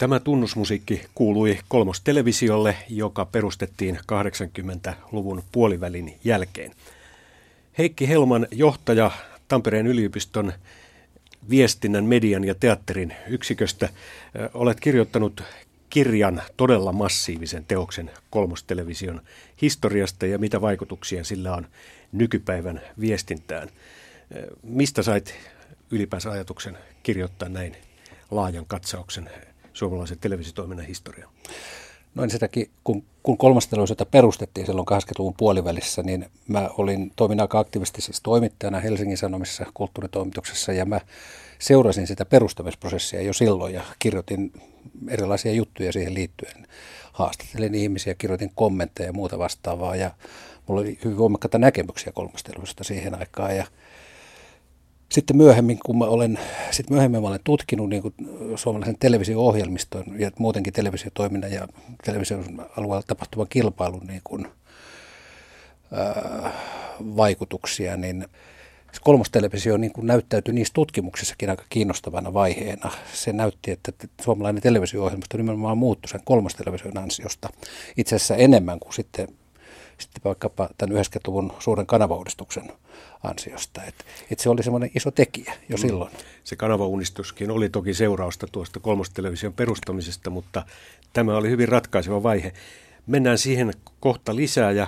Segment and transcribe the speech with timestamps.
[0.00, 6.72] Tämä tunnusmusiikki kuului kolmostelevisiolle, joka perustettiin 80-luvun puolivälin jälkeen.
[7.78, 9.10] Heikki Helman, johtaja
[9.48, 10.52] Tampereen yliopiston
[11.50, 13.88] viestinnän, median ja teatterin yksiköstä,
[14.54, 15.42] olet kirjoittanut
[15.90, 19.20] kirjan todella massiivisen teoksen kolmostelevision
[19.62, 21.66] historiasta ja mitä vaikutuksia sillä on
[22.12, 23.68] nykypäivän viestintään.
[24.62, 25.34] Mistä sait
[25.90, 27.76] ylipäänsä ajatuksen kirjoittaa näin
[28.30, 29.30] laajan katsauksen
[29.80, 31.32] suomalaisen televisiotoiminnan historiaan?
[32.14, 37.58] No ensinnäkin, kun, kun kolmas televisiota perustettiin silloin 80-luvun puolivälissä, niin mä olin, toimin aika
[37.58, 41.00] aktiivisesti siis toimittajana Helsingin Sanomissa kulttuuritoimituksessa ja mä
[41.58, 44.52] seurasin sitä perustamisprosessia jo silloin ja kirjoitin
[45.08, 46.66] erilaisia juttuja siihen liittyen.
[47.12, 50.10] Haastattelin ihmisiä, kirjoitin kommentteja ja muuta vastaavaa ja
[50.66, 53.66] mulla oli hyvin voimakkaita näkemyksiä kolmastelusta siihen aikaan ja
[55.10, 56.38] sitten myöhemmin, kun mä olen,
[56.70, 58.14] sitten myöhemmin mä olen tutkinut niin kuin
[58.56, 61.68] suomalaisen televisio-ohjelmiston ja muutenkin televisiotoiminnan ja
[62.04, 64.48] television alueella tapahtuvan kilpailun niin kuin,
[65.92, 66.52] ää,
[67.16, 68.26] vaikutuksia, niin
[69.00, 72.90] kolmostelevisio niin kuin näyttäytyi niissä tutkimuksissakin aika kiinnostavana vaiheena.
[73.12, 77.48] Se näytti, että suomalainen televisio-ohjelmisto nimenomaan muuttui sen kolmostelevision ansiosta
[77.96, 79.28] itse asiassa enemmän kuin sitten
[80.00, 82.72] sitten vaikkapa tämän 90-luvun suuren kanavauudistuksen
[83.22, 83.84] ansiosta.
[83.84, 83.94] Et,
[84.30, 85.80] et se oli semmoinen iso tekijä jo mm.
[85.80, 86.10] silloin.
[86.44, 90.62] Se kanavauudistuskin oli toki seurausta tuosta kolmostelevision perustamisesta, mutta
[91.12, 92.52] tämä oli hyvin ratkaiseva vaihe.
[93.06, 94.86] Mennään siihen kohta lisää ja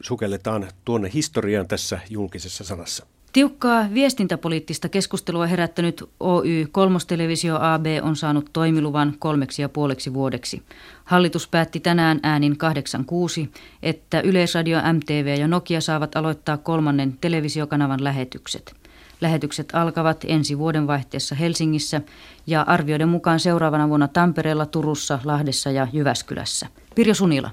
[0.00, 3.06] sukelletaan tuonne historiaan tässä julkisessa sanassa.
[3.32, 10.62] Tiukkaa viestintäpoliittista keskustelua herättänyt Oy Kolmostelevisio AB on saanut toimiluvan kolmeksi ja puoleksi vuodeksi.
[11.04, 13.50] Hallitus päätti tänään äänin 86,
[13.82, 18.74] että Yleisradio, MTV ja Nokia saavat aloittaa kolmannen televisiokanavan lähetykset.
[19.20, 22.00] Lähetykset alkavat ensi vuoden vaihteessa Helsingissä
[22.46, 26.66] ja arvioiden mukaan seuraavana vuonna Tampereella, Turussa, Lahdessa ja Jyväskylässä.
[26.94, 27.50] Pirjo Sunila.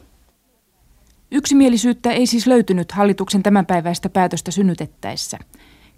[1.31, 5.37] Yksimielisyyttä ei siis löytynyt hallituksen tämänpäiväistä päätöstä synnytettäessä.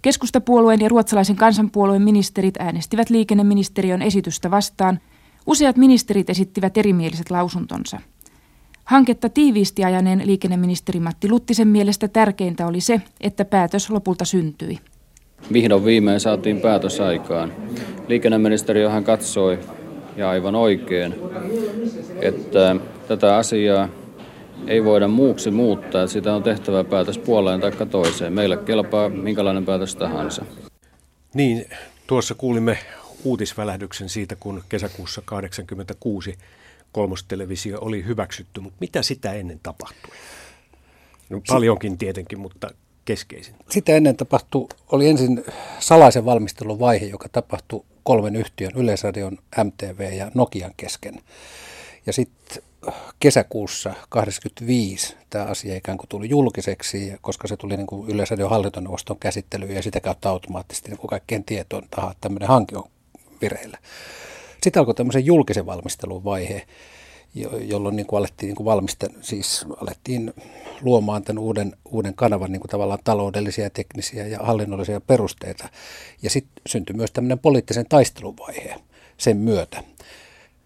[0.08, 5.00] Keskustapuolueen ja ruotsalaisen kansanpuolueen ministerit äänestivät liikenneministeriön esitystä vastaan.
[5.46, 8.00] Useat ministerit esittivät erimieliset lausuntonsa.
[8.84, 14.78] Hanketta tiiviisti ajaneen liikenneministeri Matti Luttisen mielestä tärkeintä oli se, että päätös lopulta syntyi.
[15.52, 17.52] Vihdoin viimein saatiin päätös aikaan.
[18.08, 19.58] Liikenneministeriöhän katsoi,
[20.16, 21.14] ja aivan oikein,
[22.20, 22.76] että
[23.08, 23.88] tätä asiaa
[24.66, 28.32] ei voida muuksi muuttaa, sitä on tehtävä päätös puoleen tai toiseen.
[28.32, 30.44] Meille kelpaa minkälainen päätös tahansa.
[31.34, 31.70] Niin,
[32.06, 32.78] tuossa kuulimme
[33.24, 36.38] uutisvälähdyksen siitä, kun kesäkuussa 1986
[36.92, 40.14] kolmostelevisio oli hyväksytty, mutta mitä sitä ennen tapahtui?
[41.30, 42.70] No, paljonkin tietenkin, mutta
[43.04, 43.54] keskeisin.
[43.70, 45.44] Sitä ennen tapahtui, oli ensin
[45.78, 51.20] salaisen valmistelun vaihe, joka tapahtui kolmen yhtiön, Yleisradion, MTV ja Nokian kesken.
[52.06, 52.62] Ja sitten
[53.20, 59.18] kesäkuussa 85 tämä asia ikään kuin tuli julkiseksi, koska se tuli niin kuin Yleisradion hallintoneuvoston
[59.18, 62.90] käsittelyyn ja sitä kautta automaattisesti niin kuin kaikkien tietoon, että tämmöinen hanke on
[63.40, 63.78] vireillä.
[64.62, 66.66] Sitten alkoi tämmöisen julkisen valmistelun vaihe,
[67.60, 68.88] jolloin niin kuin alettiin, niin kuin
[69.20, 70.34] siis alettiin
[70.80, 75.68] luomaan tämän uuden, uuden kanavan niin kuin tavallaan taloudellisia, teknisiä ja hallinnollisia perusteita.
[76.22, 78.74] Ja sitten syntyi myös tämmöinen poliittisen taisteluvaihe
[79.16, 79.84] sen myötä.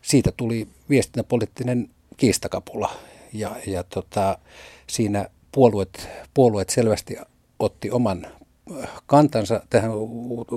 [0.02, 2.90] Siitä tuli viestintäpoliittinen kiistakapula.
[3.32, 4.38] Ja, ja tota,
[4.86, 7.16] siinä puolueet, puolueet selvästi
[7.58, 9.90] otti oman äh, kantansa tähän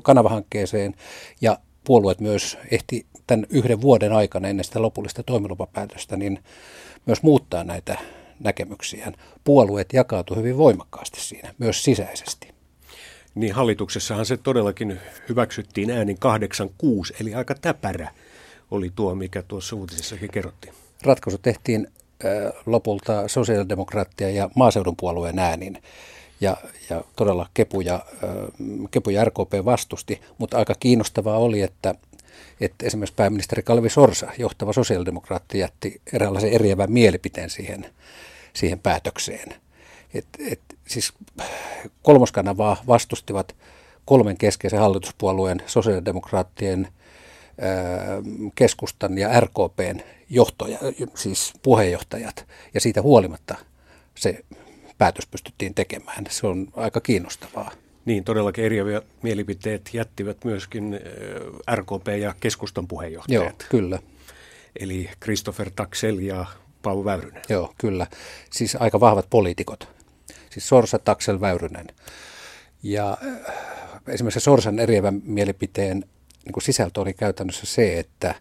[0.03, 0.95] kanavahankkeeseen
[1.41, 6.39] ja puolueet myös ehti tämän yhden vuoden aikana ennen sitä lopullista toimilupapäätöstä niin
[7.05, 7.97] myös muuttaa näitä
[8.39, 9.13] näkemyksiään.
[9.44, 12.55] Puolueet jakautuivat hyvin voimakkaasti siinä, myös sisäisesti.
[13.35, 14.99] Niin hallituksessahan se todellakin
[15.29, 18.11] hyväksyttiin äänin 86, eli aika täpärä
[18.71, 20.73] oli tuo, mikä tuossa uutisessakin kerrottiin
[21.03, 21.88] ratkaisu tehtiin
[22.66, 25.81] lopulta sosiaalidemokraattia ja maaseudun puolueen äänin.
[26.41, 26.57] Ja,
[26.89, 28.06] ja todella Kepu ja,
[28.92, 31.95] Kepu ja RKP vastusti, mutta aika kiinnostavaa oli, että,
[32.62, 37.86] että esimerkiksi pääministeri Kalvi Sorsa, johtava sosiaalidemokraatti, jätti eräänlaisen eriävän mielipiteen siihen,
[38.53, 39.56] siihen päätökseen.
[40.13, 41.13] Et, et, siis
[42.03, 43.56] kolmoskanavaa vastustivat
[44.06, 46.88] kolmen keskeisen hallituspuolueen sosiaalidemokraattien–
[48.56, 50.00] keskustan ja RKPn
[50.30, 50.80] johtoja,
[51.16, 53.56] siis puheenjohtajat, ja siitä huolimatta
[54.16, 54.46] se
[54.98, 56.24] päätös pystyttiin tekemään.
[56.30, 57.72] Se on aika kiinnostavaa.
[58.06, 61.00] Niin, todellakin eriäviä mielipiteet jättivät myöskin
[61.75, 63.44] RKP ja keskustan puheenjohtajat.
[63.44, 64.00] Joo, kyllä.
[64.80, 66.46] Eli Christopher Taxel ja
[66.81, 67.42] Paavo Väyrynen.
[67.50, 68.07] Joo, kyllä.
[68.52, 69.88] Siis aika vahvat poliitikot.
[70.50, 71.88] Siis Sorsa, Taxel, Väyrynen.
[72.84, 73.18] Ja
[74.07, 76.06] esimerkiksi Sorsan eriävän mielipiteen
[76.45, 78.36] niin kuin sisältö oli käytännössä se, että,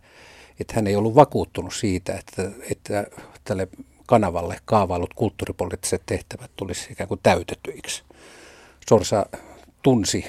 [0.60, 3.06] että hän ei ollut vakuuttunut siitä, että, että
[3.44, 3.68] tälle
[4.06, 8.02] kanavalle kaavailut kulttuuripoliittiset tehtävät tulisi ikään kuin täytetyiksi.
[8.88, 9.26] Sorsa
[9.82, 10.24] tunsi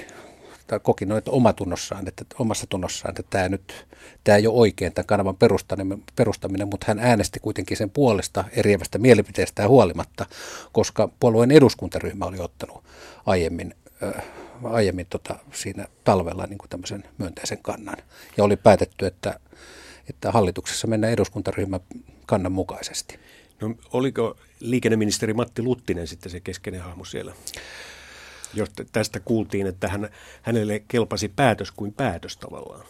[0.66, 3.86] tai koki noin omatunnossaan, että, omassa tunnossaan, että tämä, nyt,
[4.24, 8.98] tämä ei ole oikein tämän kanavan perustaminen, perustaminen, mutta hän äänesti kuitenkin sen puolesta eriävästä
[8.98, 10.26] mielipiteestä huolimatta,
[10.72, 12.84] koska puolueen eduskuntaryhmä oli ottanut
[13.26, 14.24] aiemmin, äh,
[14.64, 17.96] aiemmin tota, siinä talvella niin kuin tämmöisen myönteisen kannan.
[18.36, 19.40] Ja oli päätetty, että,
[20.10, 21.80] että hallituksessa mennään eduskuntaryhmän
[22.26, 23.18] kannan mukaisesti.
[23.60, 27.32] No, oliko liikenneministeri Matti Luttinen sitten se keskeinen hahmo siellä?
[28.54, 30.08] Jos tästä kuultiin, että hän,
[30.42, 32.86] hänelle kelpasi päätös kuin päätös tavallaan.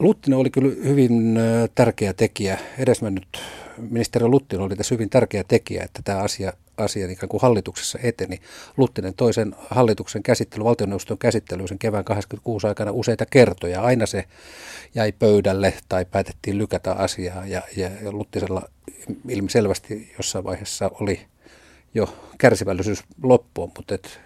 [0.00, 1.38] Luttinen oli kyllä hyvin
[1.74, 2.58] tärkeä tekijä.
[2.78, 3.42] Edesmennyt
[3.90, 8.40] ministeri Luttinen oli tässä hyvin tärkeä tekijä, että tämä asia, asia ikään kuin hallituksessa eteni.
[8.76, 13.82] Luttinen toisen hallituksen käsittely, valtioneuvoston käsittely sen kevään 26 aikana useita kertoja.
[13.82, 14.24] Aina se
[14.94, 18.62] jäi pöydälle tai päätettiin lykätä asiaa ja, ja, Luttisella
[19.28, 21.20] ilmiselvästi jossain vaiheessa oli
[21.94, 24.20] jo kärsivällisyys loppuun, mutta et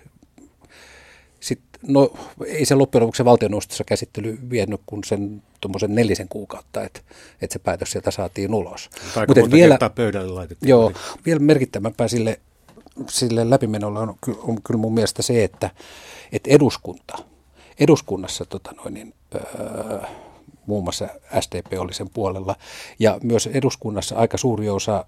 [1.88, 2.10] no
[2.46, 7.00] ei se loppujen lopuksi valtioneuvostossa käsittely vienyt kuin sen tuommoisen nelisen kuukautta, että,
[7.42, 8.90] että se päätös sieltä saatiin ulos.
[9.28, 10.70] Mutta vielä, pöydälle laitettiin.
[10.70, 10.92] Joo,
[11.26, 12.40] vielä merkittävämpää sille,
[13.08, 15.70] sille läpimenolle on, on kyllä mun mielestä se, että,
[16.32, 17.18] että eduskunta,
[17.80, 20.00] eduskunnassa tota noin, niin, öö,
[20.66, 21.08] muun muassa
[21.40, 22.56] SDP oli sen puolella,
[22.98, 25.04] ja myös eduskunnassa aika suuri osa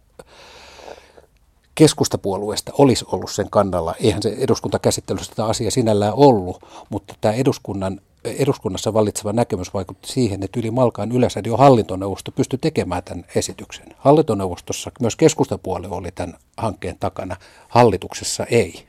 [1.77, 3.95] keskustapuolueesta olisi ollut sen kannalla.
[4.01, 10.43] Eihän se eduskuntakäsittelyssä tätä asiaa sinällään ollut, mutta tämä eduskunnan, eduskunnassa vallitseva näkemys vaikutti siihen,
[10.43, 13.87] että yli Malkaan Yleisradion hallintoneuvosto pystyi tekemään tämän esityksen.
[13.99, 17.37] Hallintoneuvostossa myös keskustapuolue oli tämän hankkeen takana,
[17.69, 18.87] hallituksessa ei.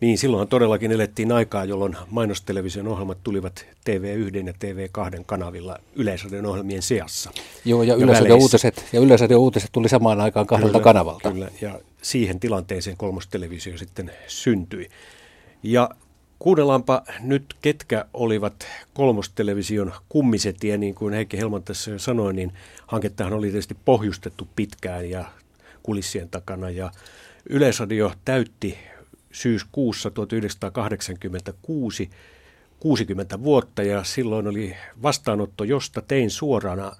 [0.00, 6.82] Niin, silloin todellakin elettiin aikaa, jolloin mainostelevision ohjelmat tulivat TV1 ja TV2 kanavilla Yleisradion ohjelmien
[6.82, 7.30] seassa.
[7.64, 11.32] Joo, ja Yleisradion uutiset, ja Yleisradion uutiset tuli samaan aikaan kahdelta kyllä, kanavalta.
[11.32, 14.88] Kyllä, ja siihen tilanteeseen kolmostelevisio sitten syntyi.
[15.62, 15.90] Ja
[16.38, 22.52] kuunnellaanpa nyt, ketkä olivat kolmostelevision kummisetiä, niin kuin Heikki Helman tässä jo sanoi, niin
[22.86, 25.24] hankettahan oli tietysti pohjustettu pitkään ja
[25.82, 26.90] kulissien takana, ja
[27.48, 28.78] Yleisradio täytti
[29.32, 32.10] syyskuussa 1986
[32.80, 36.92] 60 vuotta ja silloin oli vastaanotto, josta tein suorana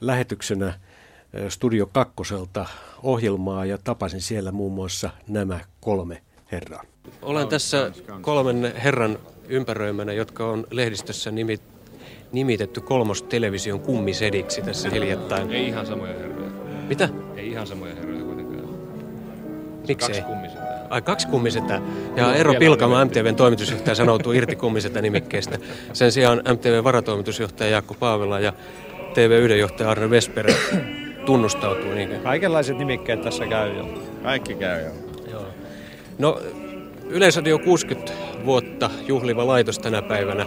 [0.00, 0.80] lähetyksenä
[1.48, 2.66] Studio Kakkoselta
[3.02, 6.22] ohjelmaa ja tapasin siellä muun muassa nämä kolme
[6.52, 6.82] herraa.
[7.22, 9.18] Olen tässä kolmen herran
[9.48, 11.62] ympäröimänä, jotka on lehdistössä nimit,
[12.32, 15.50] nimitetty kolmos television kummisediksi tässä hiljattain.
[15.50, 16.50] Ei ihan samoja herroja.
[16.88, 17.08] Mitä?
[17.36, 18.68] Ei ihan samoja herroja kuitenkaan.
[19.88, 20.63] Miksi Kaksi kummisetä.
[20.94, 21.80] Ai kaksi kummisetä.
[22.16, 25.58] Ja no, Eero Pilkama, MTVn toimitusjohtaja, sanoutuu irti kummisetä nimikkeestä.
[25.92, 28.52] Sen sijaan MTVn varatoimitusjohtaja Jaakko Paavela ja
[29.12, 30.52] TV1 johtaja Arne Vesper
[31.26, 31.92] tunnustautuu.
[31.92, 33.88] Niin Kaikenlaiset nimikkeet tässä käy jo.
[34.22, 34.90] Kaikki käy jo.
[35.30, 35.46] Joo.
[36.18, 36.40] No,
[37.08, 38.12] Yleisradio 60
[38.44, 40.46] vuotta juhliva laitos tänä päivänä.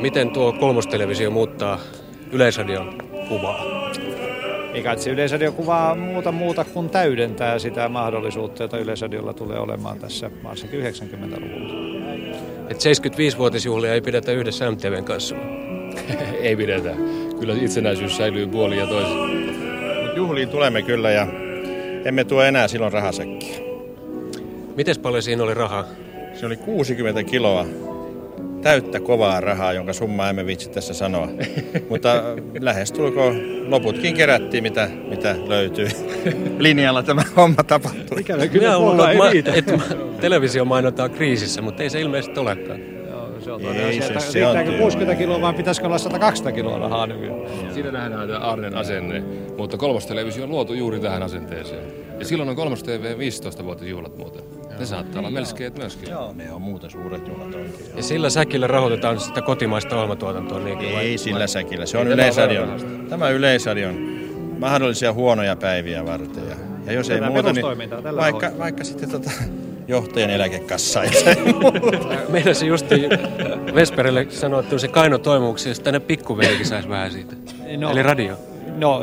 [0.00, 1.78] Miten tuo kolmostelevisio muuttaa
[2.32, 2.98] Yleisradion
[3.28, 3.64] kuvaa?
[4.74, 10.30] Eikä se Yleisradio kuvaa muuta muuta kuin täydentää sitä mahdollisuutta, jota Yleisradiolla tulee olemaan tässä
[10.44, 12.12] varsinkin 90-luvulla.
[12.68, 15.36] Et 75-vuotisjuhlia ei pidetä yhdessä MTVn kanssa?
[16.42, 16.94] ei pidetä.
[17.40, 19.42] Kyllä itsenäisyys säilyy puoli ja toisin.
[20.16, 21.26] Juhliin tulemme kyllä ja
[22.04, 23.58] emme tuo enää silloin rahasekkiä.
[24.76, 25.84] Miten paljon siinä oli rahaa?
[26.34, 27.66] Se oli 60 kiloa
[28.62, 31.28] täyttä kovaa rahaa, jonka summa emme vitsi tässä sanoa.
[31.90, 32.22] Mutta
[32.60, 33.32] lähestulko
[33.66, 35.88] loputkin kerättiin, mitä, mitä löytyy.
[36.58, 38.20] Linjalla tämä homma tapahtui.
[38.20, 39.78] Ikävä kyllä Minä luulen, ma- että
[40.20, 42.80] televisio mainotaan kriisissä, mutta ei se ilmeisesti olekaan.
[43.44, 47.40] Se on ei se, se on 60 kiloa vai pitäisikö olla 120 kiloa rahaa nykyään?
[47.74, 49.22] Siinä nähdään tämä Arnen asenne,
[49.56, 51.84] mutta kolmostelevisio on luotu juuri tähän asenteeseen.
[52.18, 54.42] Ja silloin on kolmos TV 15 vuotta juhlat muuten.
[54.82, 56.10] Ne saattaa olla melskeet myöskin.
[56.10, 57.96] Joo, ne on muuten suuret juhlat oikein.
[57.96, 60.58] Ja sillä säkillä rahoitetaan sitä kotimaista ohjelmatuotantoa?
[60.58, 61.48] Niin Ei vai, sillä vai?
[61.48, 61.86] säkillä.
[61.86, 62.80] Se on Yleisradion.
[63.08, 63.94] Tämä Yleisradion
[64.58, 66.48] mahdollisia huonoja päiviä varten.
[66.48, 67.66] Ja, ja jos Tätä ei muuta, niin
[68.16, 69.30] vaikka, vaikka sitten tota,
[69.88, 71.02] johtajan eläkekassa.
[72.28, 72.86] Meidän se just
[73.74, 77.36] Vesperille sanoi, että se kaino toimuksia, jos tänne pikkuvelikin saisi vähän siitä.
[77.78, 78.36] No, Eli radio.
[78.76, 79.00] No,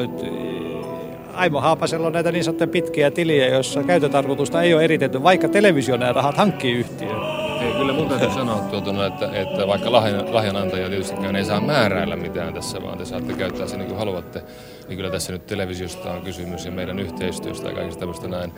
[1.39, 5.97] Aimo Haapasella on näitä niin sanottuja pitkiä tiliä, joissa käytötarkoitusta ei ole eritetty, vaikka televisio
[5.97, 7.21] nämä rahat hankkii yhtiöön.
[7.61, 12.15] Ei, kyllä mun täytyy sanoa, tuotuna, että, että vaikka lahjan, lahjanantaja tietystikään ei saa määräillä
[12.15, 14.43] mitään tässä, vaan te saatte käyttää sen niin kuin haluatte,
[14.87, 18.53] niin kyllä tässä nyt televisiosta on kysymys ja meidän yhteistyöstä ja kaikista tämmöistä näin,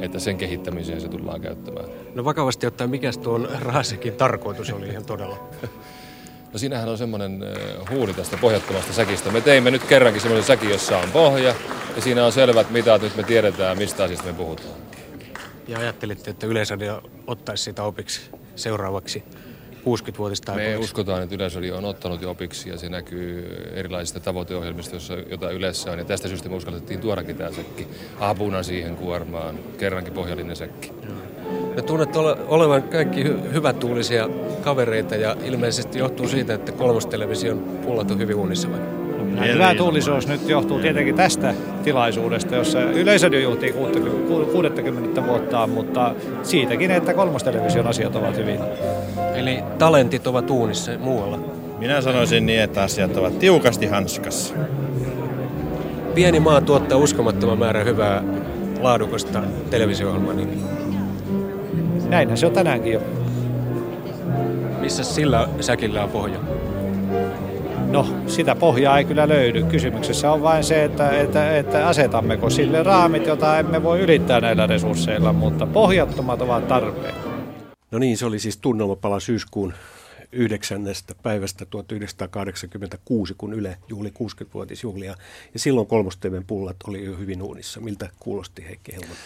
[0.00, 1.86] että sen kehittämiseen se tullaan käyttämään.
[2.14, 5.36] No vakavasti ottaen, mikä tuon Raasekin tarkoitus oli ihan todella?
[6.52, 7.44] No siinähän on semmoinen
[7.90, 9.30] huuli tästä pohjattomasta säkistä.
[9.30, 11.54] Me teimme nyt kerrankin semmoisen säkin, jossa on pohja,
[11.96, 14.74] ja siinä on selvät mitat, nyt me tiedetään, mistä asiasta me puhutaan.
[15.68, 18.20] Ja ajattelitte, että Yleisradio ottaisi sitä opiksi
[18.56, 19.24] seuraavaksi
[19.86, 24.96] 60-vuotista Me uskotaan, että Yleisradio on ottanut jo opiksi ja se näkyy erilaisista tavoiteohjelmista,
[25.28, 25.98] joita Ylessä on.
[25.98, 27.88] Ja tästä syystä me uskallettiin tuodakin tämä säkki
[28.20, 30.92] apuna siihen kuormaan, kerrankin pohjallinen säkki.
[31.76, 34.28] Ja tunnette ole, olevan kaikki hy- hyvätuulisia
[34.62, 39.05] kavereita ja ilmeisesti johtuu siitä, että kolmostelevision pullat on hyvin unissa vai?
[39.44, 47.14] Hyvä tuulisuus nyt johtuu tietenkin tästä tilaisuudesta, jossa Yleisradio juhtii 60 vuotta, mutta siitäkin, että
[47.14, 48.60] kolmostelevision asiat ovat hyvin.
[49.34, 51.38] Eli talentit ovat uunissa muualla.
[51.78, 54.54] Minä sanoisin niin, että asiat ovat tiukasti hanskassa.
[56.14, 58.22] Pieni maa tuottaa uskomattoman määrän hyvää
[58.80, 60.34] laadukasta televisio-ohjelmaa.
[60.34, 60.64] Niin
[62.08, 63.02] Näinhän se on tänäänkin jo.
[64.80, 66.55] Missä sillä säkillä on pohja?
[67.96, 69.62] No, sitä pohjaa ei kyllä löydy.
[69.62, 74.66] Kysymyksessä on vain se, että, että, että asetammeko sille raamit, jota emme voi ylittää näillä
[74.66, 77.14] resursseilla, mutta pohjattomat ovat tarpeen.
[77.90, 79.74] No niin, se oli siis tunnelmapala syyskuun
[80.32, 80.84] 9.
[81.22, 85.14] päivästä 1986, kun Yle juhli 60-vuotisjuhlia.
[85.54, 87.80] Ja silloin kolmosteven pullat oli jo hyvin uunissa.
[87.80, 89.16] Miltä kuulosti Heikki Helman?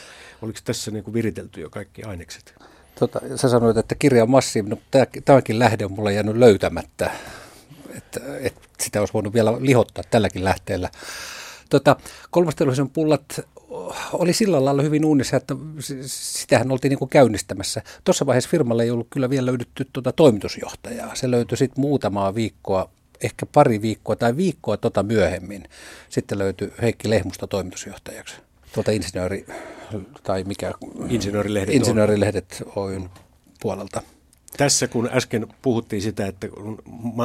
[0.43, 2.55] Oliko tässä niin kuin viritelty jo kaikki ainekset?
[2.99, 7.11] Tota, sä sanoit, että kirja on massiivinen, mutta tämäkin lähde on mulle jäänyt löytämättä.
[7.97, 10.91] Että, että sitä olisi voinut vielä lihottaa tälläkin lähteellä.
[11.71, 11.97] Tota,
[12.31, 13.41] kolmosteluisen pullat
[14.13, 15.57] oli sillä lailla hyvin uunissa, että
[16.07, 17.83] sitähän oltiin niin kuin käynnistämässä.
[18.05, 21.15] Tuossa vaiheessa firmalle ei ollut kyllä vielä löydetty tuota toimitusjohtajaa.
[21.15, 25.65] Se löytyi sitten muutamaa viikkoa, ehkä pari viikkoa tai viikkoa tota myöhemmin.
[26.09, 28.35] Sitten löytyi Heikki Lehmusta toimitusjohtajaksi.
[28.73, 29.47] Tuolta insinööri,
[30.23, 30.73] tai mikä?
[31.09, 31.75] Insinöörilehdet.
[31.75, 33.11] Insinöörilehdet Oyn
[33.61, 34.03] puolelta.
[34.57, 36.49] Tässä kun äsken puhuttiin sitä, että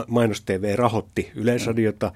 [0.08, 2.12] Mainos TV rahoitti Yleisradiota,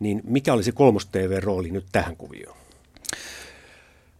[0.00, 2.56] niin mikä olisi kolmos TV-rooli nyt tähän kuvioon?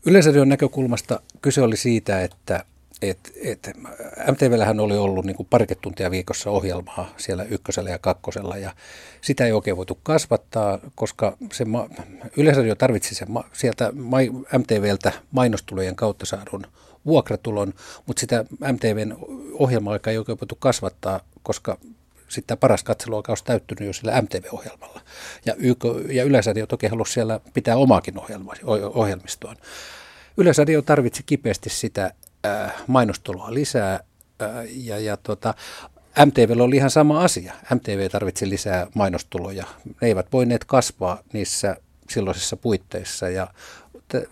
[0.06, 2.64] Yleisradion näkökulmasta kyse oli siitä, että
[3.02, 3.70] et, et,
[4.30, 8.74] MTVllähän oli ollut niin parikymmentä tuntia viikossa ohjelmaa siellä ykkösellä ja kakkosella ja
[9.20, 11.88] sitä ei oikein voitu kasvattaa, koska se ma,
[12.36, 14.16] Yleisradio tarvitsi sen ma, sieltä ma,
[14.58, 16.66] MTVltä mainostulojen kautta saadun
[17.06, 17.72] vuokratulon,
[18.06, 19.16] mutta sitä MTVn
[19.52, 21.78] ohjelma-aikaa ei oikein voitu kasvattaa, koska
[22.28, 25.00] sitten paras katseluaika olisi täyttynyt jo sillä MTV-ohjelmalla.
[25.46, 28.52] Ja, YK, ja Yleisradio toki halusi siellä pitää omaakin ohjelma,
[28.94, 29.56] ohjelmistoon.
[30.36, 32.10] Yleisradio tarvitsi kipeästi sitä
[32.46, 34.00] äh, mainostuloa lisää
[34.42, 35.54] äh, ja, ja tota,
[36.26, 37.52] MTV oli ihan sama asia.
[37.74, 39.64] MTV tarvitsi lisää mainostuloja.
[39.84, 41.76] Ne eivät voineet kasvaa niissä
[42.10, 43.46] silloisissa puitteissa ja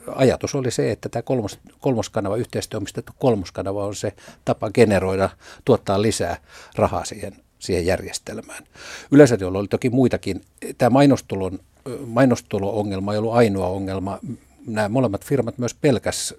[0.07, 4.13] ajatus oli se, että tämä kolmos, kolmoskanava, yhteistyöomistettu kolmoskanava on se
[4.45, 5.29] tapa generoida,
[5.65, 6.37] tuottaa lisää
[6.77, 8.65] rahaa siihen, siihen järjestelmään.
[9.11, 10.45] Yleisradiolla oli toki muitakin.
[10.79, 11.59] Tämä mainostulon,
[12.07, 14.19] mainostulo-ongelma ei ollut ainoa ongelma.
[14.67, 16.35] Nämä molemmat firmat myös pelkäs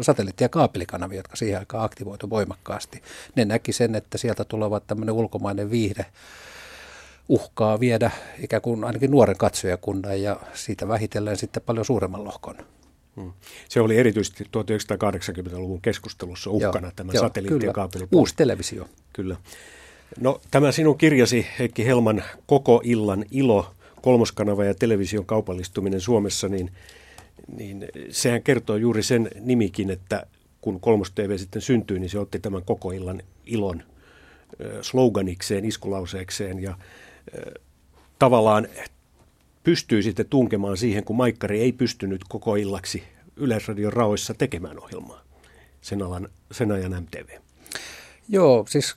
[0.00, 3.02] satelliitti- ja kaapelikanavia, jotka siihen aikaan aktivoitu voimakkaasti.
[3.36, 6.06] Ne näki sen, että sieltä tulevat tämmöinen ulkomainen viihde
[7.28, 12.56] uhkaa viedä ikään kuin ainakin nuoren katsojakunnan ja siitä vähitellen sitten paljon suuremman lohkon.
[13.16, 13.32] Hmm.
[13.68, 18.20] Se oli erityisesti 1980-luvun keskustelussa uhkana joo, tämä satelliitti- ja kaapelipuoli.
[18.20, 18.88] Uusi televisio.
[19.12, 19.36] Kyllä.
[20.20, 26.70] No tämä sinun kirjasi, Heikki Helman, Koko illan ilo, kolmoskanava ja television kaupallistuminen Suomessa, niin,
[27.56, 30.26] niin sehän kertoo juuri sen nimikin, että
[30.60, 33.82] kun Kolmos TV sitten syntyi, niin se otti tämän koko illan ilon
[34.80, 36.78] sloganikseen, iskulauseekseen ja
[38.18, 38.68] tavallaan
[39.62, 43.02] pystyy sitten tunkemaan siihen, kun Maikkari ei pystynyt koko illaksi
[43.36, 45.22] Yleisradion raoissa tekemään ohjelmaa,
[45.80, 47.28] sen, alan, sen ajan MTV.
[48.28, 48.96] Joo, siis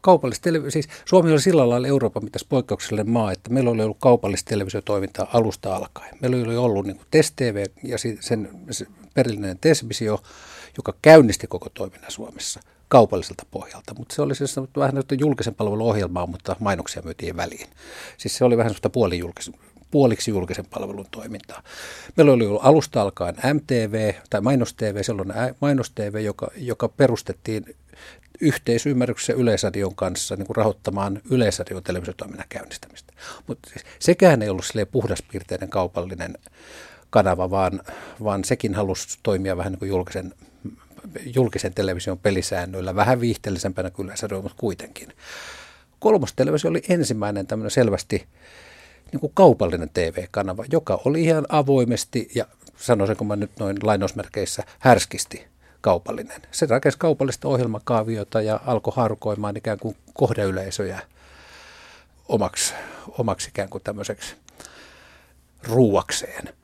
[0.00, 3.96] kaupallista televisio, siis Suomi oli sillä lailla Euroopan mitäs poikkeuksellinen maa, että meillä oli ollut
[4.00, 6.18] kaupallista televisiotoimintaa alusta alkaen.
[6.20, 10.22] Meillä oli ollut niin TES TV ja sen se perillinen TES-visio,
[10.76, 16.26] joka käynnisti koko toiminnan Suomessa kaupalliselta pohjalta, mutta se oli siis vähän julkisen palvelun ohjelmaa,
[16.26, 17.68] mutta mainoksia myytiin väliin.
[18.16, 19.54] Siis se oli vähän sellaista puolijulkisen,
[19.90, 21.62] puoliksi julkisen palvelun toimintaa.
[22.16, 27.76] Meillä oli ollut alusta alkaen MTV tai Mainos TV, sellainen Mainos TV, joka, joka perustettiin
[28.40, 33.12] yhteisymmärryksessä Yleisradion kanssa niin kuin rahoittamaan Yleisradion televisiotoiminnan käynnistämistä.
[33.46, 36.38] Mutta siis sekään ei ollut puhdaspiirteinen kaupallinen
[37.10, 37.80] kanava, vaan,
[38.24, 40.34] vaan sekin halusi toimia vähän niin kuin julkisen
[41.34, 45.12] julkisen television pelisäännöillä, vähän viihteellisempänä kyllä se mutta kuitenkin.
[46.00, 48.26] Kolmos televisio oli ensimmäinen tämmöinen selvästi
[49.12, 52.44] niin kuin kaupallinen TV-kanava, joka oli ihan avoimesti ja
[52.76, 55.46] sanoisinko mä nyt noin lainausmerkeissä härskisti
[55.80, 56.42] kaupallinen.
[56.50, 61.00] Se rakensi kaupallista ohjelmakaaviota ja alkoi harukoimaan ikään kuin kohdeyleisöjä
[62.28, 62.74] omaksi,
[63.18, 64.36] omaksi ikään kuin tämmöiseksi
[65.62, 66.57] ruuakseen.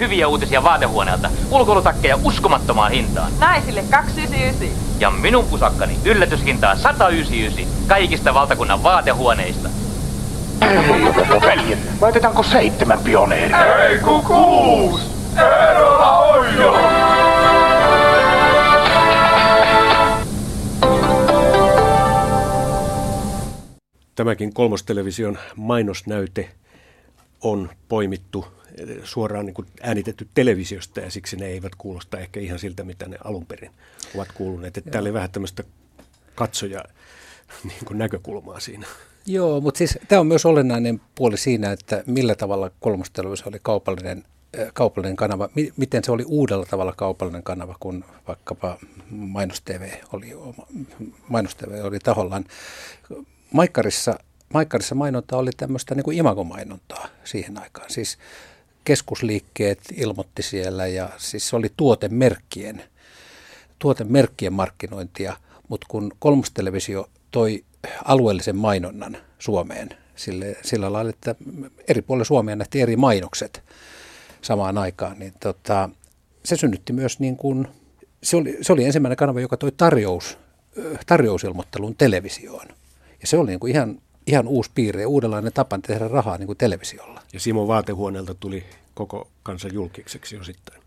[0.00, 1.30] Hyviä uutisia vaatehuoneelta.
[1.50, 3.32] Ulkoilutakkeja uskomattomaan hintaan.
[3.40, 4.68] Naisille 299.
[5.00, 9.68] Ja minun pusakkani yllätyshintaan 199 kaikista valtakunnan vaatehuoneista.
[11.40, 13.76] Veljet, laitetaanko seitsemän pioneeria?
[13.76, 15.00] Ei ku kuus!
[15.36, 16.76] Eerola Oijo!
[24.14, 26.48] Tämäkin kolmostelevision mainosnäyte
[27.40, 28.55] on poimittu
[29.04, 33.16] suoraan niin kuin äänitetty televisiosta ja siksi ne eivät kuulosta ehkä ihan siltä, mitä ne
[33.24, 33.70] alun perin
[34.14, 34.76] ovat kuuluneet.
[34.76, 35.64] Että täällä oli vähän tämmöistä
[36.34, 36.84] katsoja
[37.64, 38.86] niin kuin näkökulmaa siinä.
[39.26, 44.24] Joo, mutta siis tämä on myös olennainen puoli siinä, että millä tavalla kolmostelevisio oli kaupallinen,
[44.58, 48.78] äh, kaupallinen kanava, miten se oli uudella tavalla kaupallinen kanava, kun vaikkapa
[49.10, 50.32] Mainos TV oli,
[51.28, 52.44] Mainos TV oli tahollaan.
[53.52, 54.18] Maikkarissa,
[54.54, 57.90] Maikkarissa mainonta oli tämmöistä niin kuin imagomainontaa siihen aikaan.
[57.90, 58.18] Siis
[58.86, 62.84] keskusliikkeet ilmoitti siellä ja siis se oli tuotemerkkien,
[63.78, 65.36] tuotemerkkien markkinointia,
[65.68, 67.64] mutta kun kolmostelevisio toi
[68.04, 71.34] alueellisen mainonnan Suomeen sille, sillä lailla, että
[71.88, 73.62] eri puolilla Suomea nähtiin eri mainokset
[74.42, 75.90] samaan aikaan, niin tota,
[76.44, 77.68] se synnytti myös niin kuin,
[78.22, 80.38] se oli, se oli ensimmäinen kanava, joka toi tarjous,
[81.06, 82.66] tarjousilmoittelun televisioon.
[83.20, 86.46] Ja se oli niin kuin ihan, ihan uusi piirre ja uudenlainen tapa tehdä rahaa niin
[86.46, 87.22] kuin televisiolla.
[87.32, 88.64] Ja Simon vaatehuoneelta tuli
[88.94, 90.82] koko kansan julkiseksi osittain.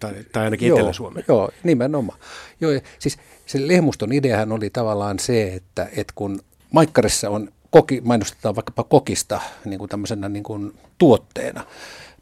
[0.00, 1.24] Tai, tai ainakin joo, Etelä-Suomeen.
[1.28, 2.18] Joo, nimenomaan.
[2.60, 8.56] Joo, siis se lehmuston ideahan oli tavallaan se, että, että kun Maikkarissa on koki, mainostetaan
[8.56, 11.64] vaikkapa kokista niin kuin tämmöisenä niin kuin tuotteena,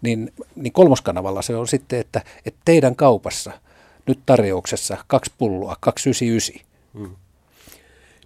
[0.02, 3.52] niin, niin kolmoskanavalla se on sitten, että, että teidän kaupassa
[4.07, 6.67] nyt tarjouksessa kaksi pulloa, 299.
[6.95, 7.17] Hmm.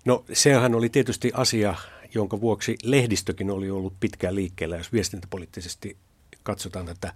[0.05, 1.75] No sehän oli tietysti asia,
[2.15, 5.97] jonka vuoksi lehdistökin oli ollut pitkään liikkeellä, jos viestintäpoliittisesti
[6.43, 7.13] katsotaan tätä.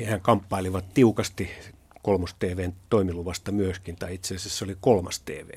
[0.00, 1.50] Hehän kamppailivat tiukasti
[2.02, 5.48] kolmos TVn toimiluvasta myöskin, tai itse asiassa se oli kolmas TV.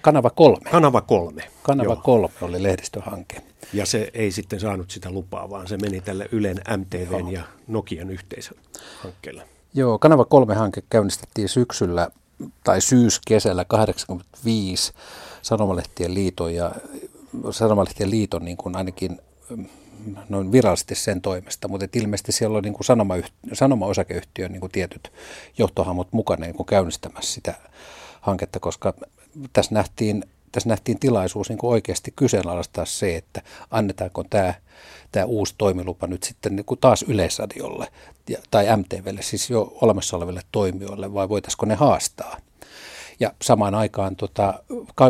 [0.00, 0.70] Kanava kolme.
[0.70, 1.42] Kanava kolme.
[1.62, 2.02] Kanava joo.
[2.04, 3.42] kolme oli lehdistöhanke.
[3.72, 7.30] Ja se ei sitten saanut sitä lupaa, vaan se meni tälle Ylen, MTVn joo.
[7.30, 9.48] ja Nokian yhteishankkeelle.
[9.74, 12.08] Joo, Kanava kolme hanke käynnistettiin syksyllä
[12.64, 14.92] tai syyskesällä 85
[15.42, 16.74] Sanomalehtien liiton ja
[17.50, 19.18] Sanomalehtien liiton niin kuin ainakin
[20.28, 23.14] noin virallisesti sen toimesta, mutta ilmeisesti siellä on niin kuin sanoma,
[23.52, 25.12] sanoma-osakeyhtiön niin kuin tietyt
[25.58, 27.54] johtohamot mukana niin kuin käynnistämässä sitä
[28.20, 28.94] hanketta, koska
[29.52, 34.54] tässä nähtiin, tässä nähtiin tilaisuus niin kuin oikeasti kyseenalaistaa se, että annetaanko tämä,
[35.12, 37.88] tämä uusi toimilupa nyt sitten niin kuin taas Yleisradiolle
[38.50, 42.36] tai MTVlle, siis jo olemassa oleville toimijoille, vai voitaisiko ne haastaa.
[43.20, 44.62] Ja samaan aikaan tota,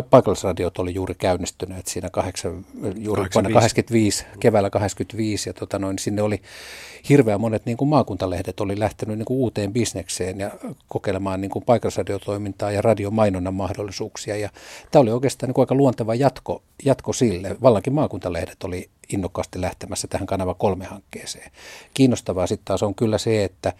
[0.09, 3.33] paikallisradiot oli juuri käynnistyneet siinä kahdeksan, juuri 85.
[3.33, 6.41] vuonna 85, keväällä 85, ja tota noin, sinne oli
[7.09, 10.51] hirveän monet niin kuin maakuntalehdet oli lähtenyt niin kuin uuteen bisnekseen ja
[10.87, 14.37] kokeilemaan niin kuin paikallisradiotoimintaa ja radiomainonnan mahdollisuuksia.
[14.37, 14.49] Ja
[14.91, 17.55] tämä oli oikeastaan niin kuin aika luonteva jatko, jatko sille.
[17.61, 21.51] Vallankin maakuntalehdet oli innokkaasti lähtemässä tähän kanava kolme hankkeeseen.
[21.93, 23.73] Kiinnostavaa sitten taas on kyllä se, että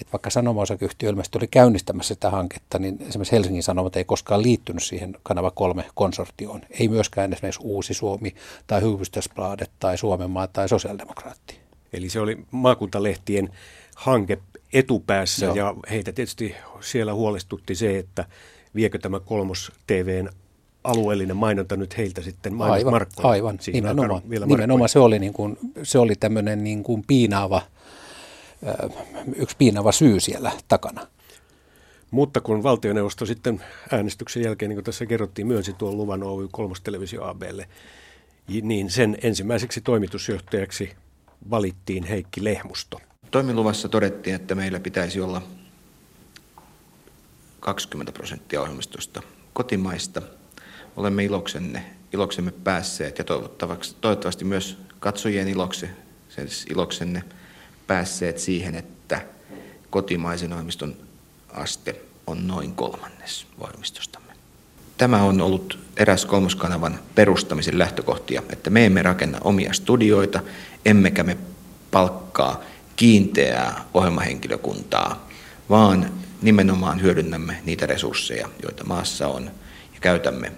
[0.00, 4.82] että vaikka sanoma-osakeyhtiö ilmeisesti oli käynnistämässä sitä hanketta, niin esimerkiksi Helsingin Sanomat ei koskaan liittynyt
[4.82, 6.60] siihen kanava kolme konsortioon.
[6.70, 8.34] Ei myöskään esimerkiksi Uusi Suomi
[8.66, 11.58] tai Hyvystysbladet tai Suomenmaa tai Sosiaalidemokraatti.
[11.92, 13.48] Eli se oli maakuntalehtien
[13.96, 14.38] hanke
[14.72, 15.54] etupäässä Joo.
[15.54, 18.24] ja heitä tietysti siellä huolestutti se, että
[18.74, 20.28] viekö tämä kolmos TVn
[20.84, 23.28] alueellinen mainonta nyt heiltä sitten mainosmarkkoja.
[23.28, 23.72] Aivan, aivan.
[23.72, 27.62] nimenomaan, vielä nimenomaan se oli, niin kuin, se oli tämmöinen niin kuin piinaava–
[29.36, 31.06] yksi piinava syy siellä takana.
[32.10, 36.74] Mutta kun valtioneuvosto sitten äänestyksen jälkeen, niin kuin tässä kerrottiin, myönsi tuon luvan Oy 3
[36.84, 37.68] Televisio ABlle,
[38.62, 40.92] niin sen ensimmäiseksi toimitusjohtajaksi
[41.50, 43.00] valittiin Heikki Lehmusto.
[43.30, 45.42] Toimiluvassa todettiin, että meillä pitäisi olla
[47.60, 49.22] 20 prosenttia ohjelmistosta
[49.52, 50.22] kotimaista.
[50.96, 53.24] Olemme iloksenne, iloksemme päässeet ja
[54.00, 55.86] toivottavasti myös katsojien iloksi,
[56.28, 57.22] siis iloksenne–
[57.92, 59.20] päässeet siihen, että
[59.90, 60.96] kotimaisen ohjelmiston
[61.52, 64.32] aste on noin kolmannes ohjelmistostamme.
[64.98, 70.40] Tämä on ollut eräs kolmoskanavan perustamisen lähtökohtia, että me emme rakenna omia studioita,
[70.84, 71.36] emmekä me
[71.90, 72.60] palkkaa
[72.96, 75.28] kiinteää ohjelmahenkilökuntaa,
[75.70, 79.44] vaan nimenomaan hyödynnämme niitä resursseja, joita maassa on,
[79.94, 80.52] ja käytämme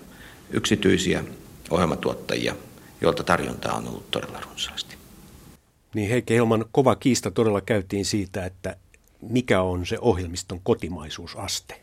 [0.51, 1.25] yksityisiä
[1.71, 2.55] ohjelmatuottajia,
[3.01, 4.94] joilta tarjontaa on ollut todella runsaasti.
[5.95, 8.77] Niin Heikki Helman kova kiista todella käytiin siitä, että
[9.21, 11.81] mikä on se ohjelmiston kotimaisuusaste.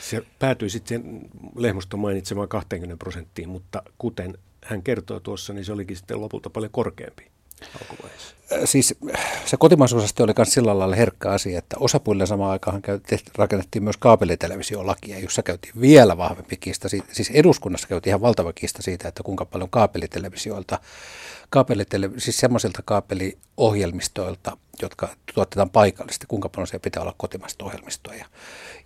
[0.00, 1.20] Se päätyi sitten
[1.56, 6.72] Lehmuston mainitsemaan 20 prosenttiin, mutta kuten hän kertoi tuossa, niin se olikin sitten lopulta paljon
[6.72, 7.30] korkeampi.
[8.64, 8.94] Siis
[9.44, 12.82] se kotimaisuusaste oli myös sillä lailla herkkä asia, että osapuolille samaan aikaan
[13.36, 16.88] rakennettiin myös kaapelitelevisiolakia, jossa käytiin vielä vahvempi kiista.
[16.88, 20.78] Siis eduskunnassa käytiin ihan valtava kiista siitä, että kuinka paljon kaapelitelevisioilta,
[21.50, 28.14] kaapelitele, siis semmoisilta kaapeliohjelmistoilta, jotka tuotetaan paikallisesti, kuinka paljon siellä pitää olla kotimaista ohjelmistoa.
[28.14, 28.26] Ja,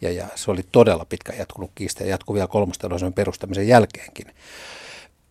[0.01, 4.27] ja, ja se oli todella pitkä jatkunut kiista ja jatkui vielä kolmostelevision perustamisen jälkeenkin.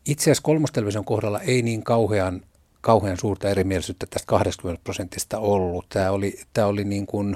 [0.06, 2.42] Itse asiassa kolmostelevision kohdalla ei niin kauhean
[2.84, 5.86] kauhean suurta erimielisyyttä tästä 20 prosentista ollut.
[5.90, 7.36] Tämä oli, tämä oli niin kuin,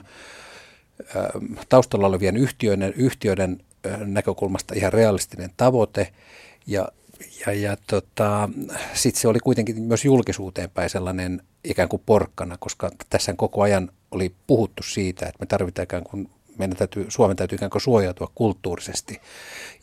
[1.15, 1.29] ä,
[1.69, 6.13] taustalla olevien yhtiöiden, yhtiöiden ä, näkökulmasta ihan realistinen tavoite
[6.67, 6.87] ja
[7.45, 8.49] ja, ja tota,
[8.93, 13.91] sitten se oli kuitenkin myös julkisuuteen päin sellainen ikään kuin porkkana, koska tässä koko ajan
[14.11, 18.31] oli puhuttu siitä, että me tarvitaan ikään kuin, meidän täytyy, Suomen täytyy ikään kuin suojautua
[18.35, 19.21] kulttuurisesti.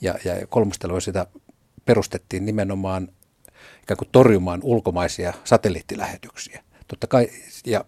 [0.00, 1.26] Ja, ja kolmostelua sitä
[1.84, 3.08] perustettiin nimenomaan
[3.82, 6.64] ikään kuin torjumaan ulkomaisia satelliittilähetyksiä.
[6.88, 7.28] Totta kai,
[7.66, 7.84] ja,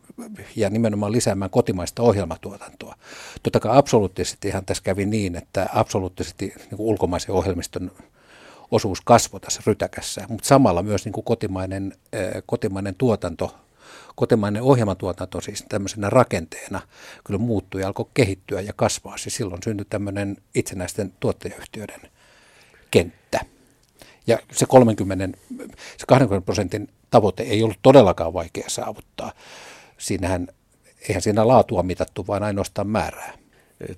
[0.56, 2.94] ja nimenomaan lisäämään kotimaista ohjelmatuotantoa.
[3.42, 7.90] Totta kai absoluuttisesti ihan tässä kävi niin, että absoluuttisesti niin ulkomaisen ohjelmiston
[8.70, 11.92] osuus kasvoi tässä rytäkässä, mutta samalla myös niin kuin kotimainen,
[12.46, 13.57] kotimainen tuotanto,
[14.14, 16.81] kotimainen ohjelmatuotanto siis tämmöisenä rakenteena
[17.24, 19.18] kyllä muuttui ja alkoi kehittyä ja kasvaa.
[19.18, 22.00] Siis silloin syntyi tämmöinen itsenäisten tuottajayhtiöiden
[22.90, 23.40] kenttä.
[24.26, 25.38] Ja se 30,
[25.96, 29.33] se 20 prosentin tavoite ei ollut todellakaan vaikea saavuttaa.
[29.98, 30.48] Siinähän,
[31.09, 33.33] eihän siinä laatua mitattu, vaan ainoastaan määrää.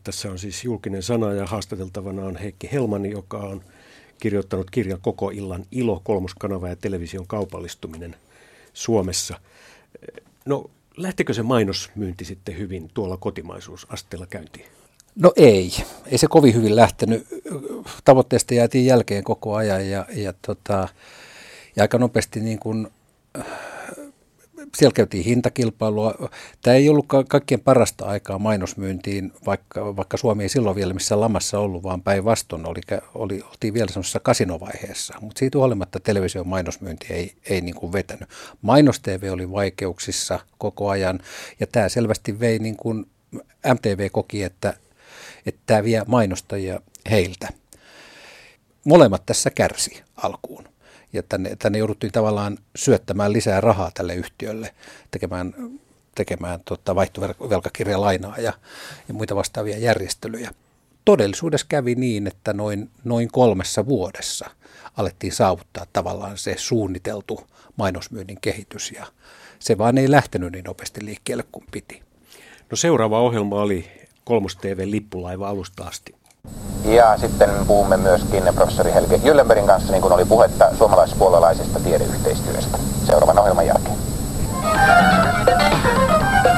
[0.05, 3.65] Tässä on siis julkinen sana ja haastateltavana on Heikki Helman, joka on
[4.21, 8.17] kirjoittanut kirjan Koko illan ilo, kolmoskanava ja television kaupallistuminen
[8.73, 9.41] Suomessa.
[10.47, 14.67] No lähtikö se mainosmyynti sitten hyvin tuolla kotimaisuusasteella käyntiin?
[15.15, 15.73] No ei,
[16.07, 17.27] ei se kovin hyvin lähtenyt.
[18.05, 20.89] Tavoitteesta jäätiin jälkeen koko ajan ja, ja, tota,
[21.77, 22.89] ja aika nopeasti niin kuin,
[24.77, 26.29] siellä käytiin hintakilpailua.
[26.63, 31.59] Tämä ei ollut kaikkien parasta aikaa mainosmyyntiin, vaikka, vaikka Suomi ei silloin vielä missään lamassa
[31.59, 32.81] ollut, vaan päinvastoin oli,
[33.15, 35.15] oli, oltiin vielä semmoisessa kasinovaiheessa.
[35.21, 38.29] Mutta siitä huolimatta television mainosmyynti ei, ei niin kuin vetänyt.
[38.63, 41.21] Mainos-TV oli vaikeuksissa koko ajan
[41.61, 43.07] ja tämä selvästi vei niin kuin
[43.75, 44.75] MTV koki, että
[45.47, 47.49] että tämä vie mainostajia heiltä.
[48.85, 50.65] Molemmat tässä kärsi alkuun.
[51.13, 54.75] Ja tänne, tänne jouduttiin tavallaan syöttämään lisää rahaa tälle yhtiölle,
[55.11, 55.55] tekemään,
[56.15, 58.53] tekemään tota vaihtovelkakirjalainaa ja,
[59.09, 60.51] ja muita vastaavia järjestelyjä.
[61.05, 64.51] Todellisuudessa kävi niin, että noin, noin kolmessa vuodessa
[64.97, 69.07] alettiin saavuttaa tavallaan se suunniteltu mainosmyynnin kehitys ja
[69.59, 72.03] se vaan ei lähtenyt niin nopeasti liikkeelle kuin piti.
[72.71, 73.91] No seuraava ohjelma oli
[74.25, 76.15] Kolmos TV lippulaiva alusta asti.
[76.85, 83.39] Ja sitten puhumme myöskin professori Helge Gyllenbergin kanssa, niin kuin oli puhetta suomalaispuolalaisesta tiedeyhteistyöstä seuraavan
[83.39, 83.97] ohjelman jälkeen.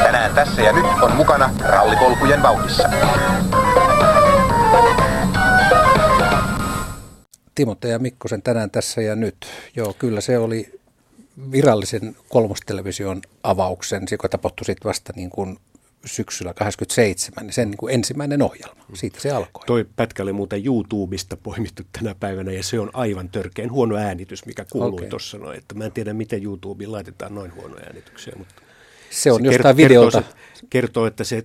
[0.03, 2.89] Tänään tässä ja nyt on mukana rallipolkujen vauhdissa.
[7.55, 9.47] Timotte ja Mikkosen tänään tässä ja nyt.
[9.77, 10.81] Joo, kyllä se oli
[11.53, 15.59] virallisen kolmostelevision avauksen, joka tapahtui sitten vasta niin kuin
[16.05, 18.85] syksyllä 87, niin sen niin kuin ensimmäinen ohjelma.
[18.95, 19.67] Siitä se alkoi.
[19.67, 24.47] Toi pätkä oli muuten YouTubesta poimittu tänä päivänä ja se on aivan törkeän huono äänitys,
[24.47, 25.09] mikä kuului okay.
[25.09, 25.59] tuossa noin.
[25.59, 28.55] Että mä en tiedä, miten YouTubeen laitetaan noin huono äänityksiä, mutta
[29.11, 30.23] se on se jostain kertoo, videolta.
[30.23, 31.45] Kertoo, kertoo, että se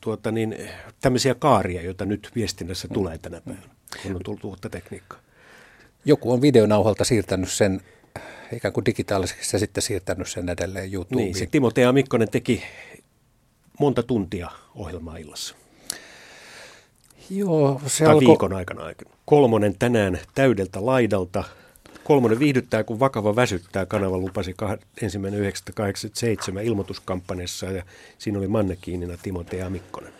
[0.00, 0.56] tuota niin,
[1.00, 2.94] tämmöisiä kaaria, joita nyt viestinnässä mm.
[2.94, 5.20] tulee tänä päivänä, kun on tullut uutta tekniikkaa.
[6.04, 7.80] Joku on videonauhalta siirtänyt sen
[8.52, 11.24] ikään kuin digitaalisesti ja sitten siirtänyt sen edelleen YouTubeen.
[11.24, 12.62] Niin, se Timo Tea Mikkonen teki
[13.78, 15.54] monta tuntia ohjelmaa illassa?
[17.30, 18.26] Joo, se tai alko...
[18.26, 18.82] viikon aikana.
[19.24, 21.44] Kolmonen tänään täydeltä laidalta.
[22.04, 23.86] Kolmonen viihdyttää, kun vakava väsyttää.
[23.86, 24.54] Kanava lupasi
[25.02, 27.82] ensimmäinen 1987 ilmoituskampanjassa ja
[28.18, 29.50] siinä oli mannekiinina Timo T.
[29.68, 30.12] Mikkonen.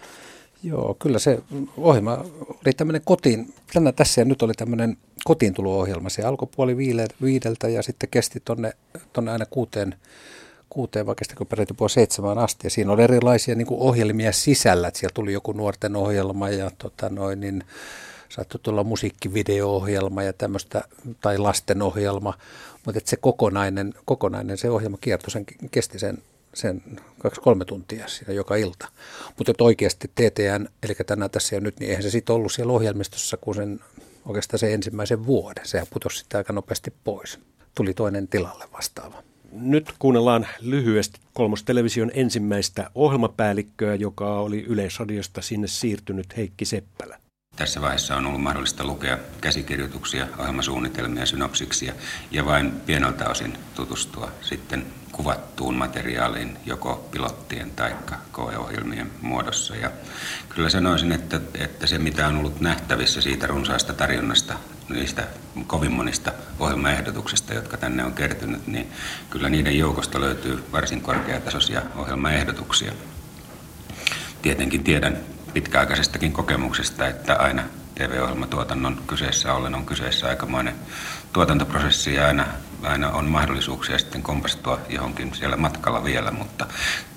[0.63, 1.43] Joo, kyllä se
[1.77, 6.09] ohjelma oli tämmöinen kotiin, tänä tässä ja nyt oli tämmöinen kotiintulo-ohjelma.
[6.09, 6.77] Se alkoi puoli
[7.23, 8.73] viideltä ja sitten kesti tonne,
[9.13, 9.95] tonne aina kuuteen
[10.73, 12.67] kuuteen vai kestikö peräti puoli seitsemään asti.
[12.67, 16.71] Ja siinä oli erilaisia niin kuin ohjelmia sisällä, että siellä tuli joku nuorten ohjelma ja
[16.79, 17.65] tota noin, niin
[18.29, 20.83] saattoi tulla musiikkivideo-ohjelma ja tämmöistä,
[21.21, 22.35] tai lastenohjelma,
[22.87, 26.19] mutta se kokonainen, kokonainen se ohjelma kiertoi, sen, kesti sen,
[26.55, 26.83] sen
[27.19, 28.89] kaksi-kolme tuntia siinä joka ilta.
[29.39, 33.37] Mutta oikeasti TTN, eli tänään tässä ja nyt, niin eihän se sitten ollut siellä ohjelmistossa
[33.37, 33.81] kuin sen
[34.27, 35.67] oikeastaan se ensimmäisen vuoden.
[35.67, 37.39] Sehän putosi sitten aika nopeasti pois.
[37.75, 39.23] Tuli toinen tilalle vastaava.
[39.53, 47.19] Nyt kuunnellaan lyhyesti kolmostelevision ensimmäistä ohjelmapäällikköä, joka oli Yleisradiosta sinne siirtynyt Heikki Seppälä.
[47.57, 51.95] Tässä vaiheessa on ollut mahdollista lukea käsikirjoituksia, ohjelmasuunnitelmia, synopsiksia
[52.31, 57.95] ja vain pieneltä osin tutustua sitten kuvattuun materiaaliin joko pilottien tai
[58.33, 59.77] koeohjelmien muodossa.
[59.77, 59.91] Ja
[60.49, 64.55] kyllä sanoisin, että, että se mitä on ollut nähtävissä siitä runsaasta tarjonnasta,
[64.93, 65.27] niistä
[65.67, 68.93] kovin monista ohjelmaehdotuksista, jotka tänne on kertynyt, niin
[69.31, 72.93] kyllä niiden joukosta löytyy varsin korkeatasoisia ohjelmaehdotuksia.
[74.43, 75.19] Tietenkin tiedän
[75.53, 77.63] pitkäaikaisestakin kokemuksesta, että aina
[77.95, 80.75] TV-ohjelmatuotannon kyseessä ollen on kyseessä aikamoinen
[81.33, 82.47] tuotantoprosessi ja aina,
[82.83, 86.67] aina on mahdollisuuksia sitten kompastua johonkin siellä matkalla vielä, mutta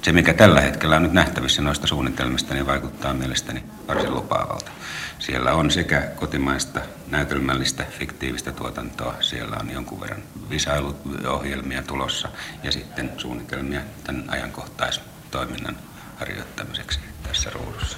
[0.02, 4.72] se mikä tällä hetkellä on nyt nähtävissä noista suunnitelmista, niin vaikuttaa mielestäni varsin lupaavalta.
[5.19, 12.30] Siellä on sekä kotimaista näytelmällistä fiktiivistä tuotantoa, siellä on jonkun verran visailuohjelmia tulossa
[12.63, 15.78] ja sitten suunnitelmia tämän ajankohtaistoiminnan
[16.15, 17.97] harjoittamiseksi tässä ruudussa.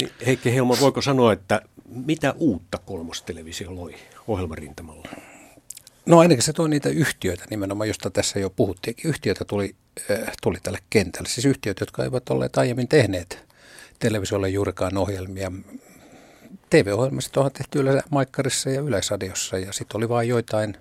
[0.00, 3.94] Niin, Heikki Helma, voiko sanoa, että mitä uutta kolmostelevisio loi
[4.28, 5.08] ohjelmarintamalla?
[6.06, 9.10] No ainakin se toi niitä yhtiöitä nimenomaan, josta tässä jo puhuttiinkin.
[9.10, 9.74] Yhtiöitä tuli,
[10.10, 11.28] äh, tuli tälle kentälle.
[11.28, 13.44] Siis yhtiöt, jotka eivät olleet aiemmin tehneet
[13.98, 15.52] televisiolle juurikaan ohjelmia.
[16.70, 20.76] TV-ohjelmista on tehty yleensä Maikkarissa ja Yleisradiossa ja sitten oli vain joitain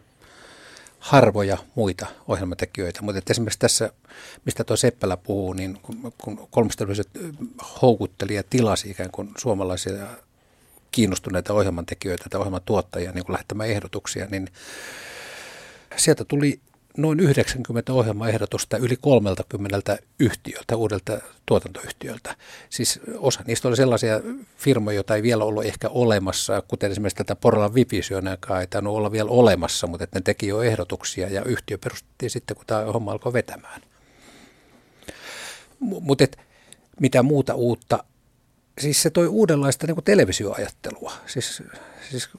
[0.99, 3.01] harvoja muita ohjelmatekijöitä.
[3.01, 3.91] Mutta esimerkiksi tässä,
[4.45, 6.47] mistä tuo Seppälä puhuu, niin kun, kun
[7.81, 10.07] houkutteli ja tilasi ikään kuin suomalaisia
[10.91, 14.47] kiinnostuneita ohjelmantekijöitä tai ohjelmatuottajia niin lähettämään ehdotuksia, niin
[15.95, 16.59] sieltä tuli
[16.97, 22.35] noin 90 ohjelmaehdotusta yli 30 yhtiöltä, uudelta tuotantoyhtiöltä.
[22.69, 24.21] Siis osa niistä oli sellaisia
[24.57, 28.95] firmoja, joita ei vielä ollut ehkä olemassa, kuten esimerkiksi tätä Porolan Vivision, joka ei tainnut
[28.95, 32.81] olla vielä olemassa, mutta että ne teki jo ehdotuksia ja yhtiö perustettiin sitten, kun tämä
[32.81, 33.81] homma alkoi vetämään.
[35.79, 36.25] Mutta
[36.99, 38.03] mitä muuta uutta
[38.79, 41.13] siis se toi uudenlaista niin televisioajattelua.
[41.25, 41.63] Siis,
[42.09, 42.29] siis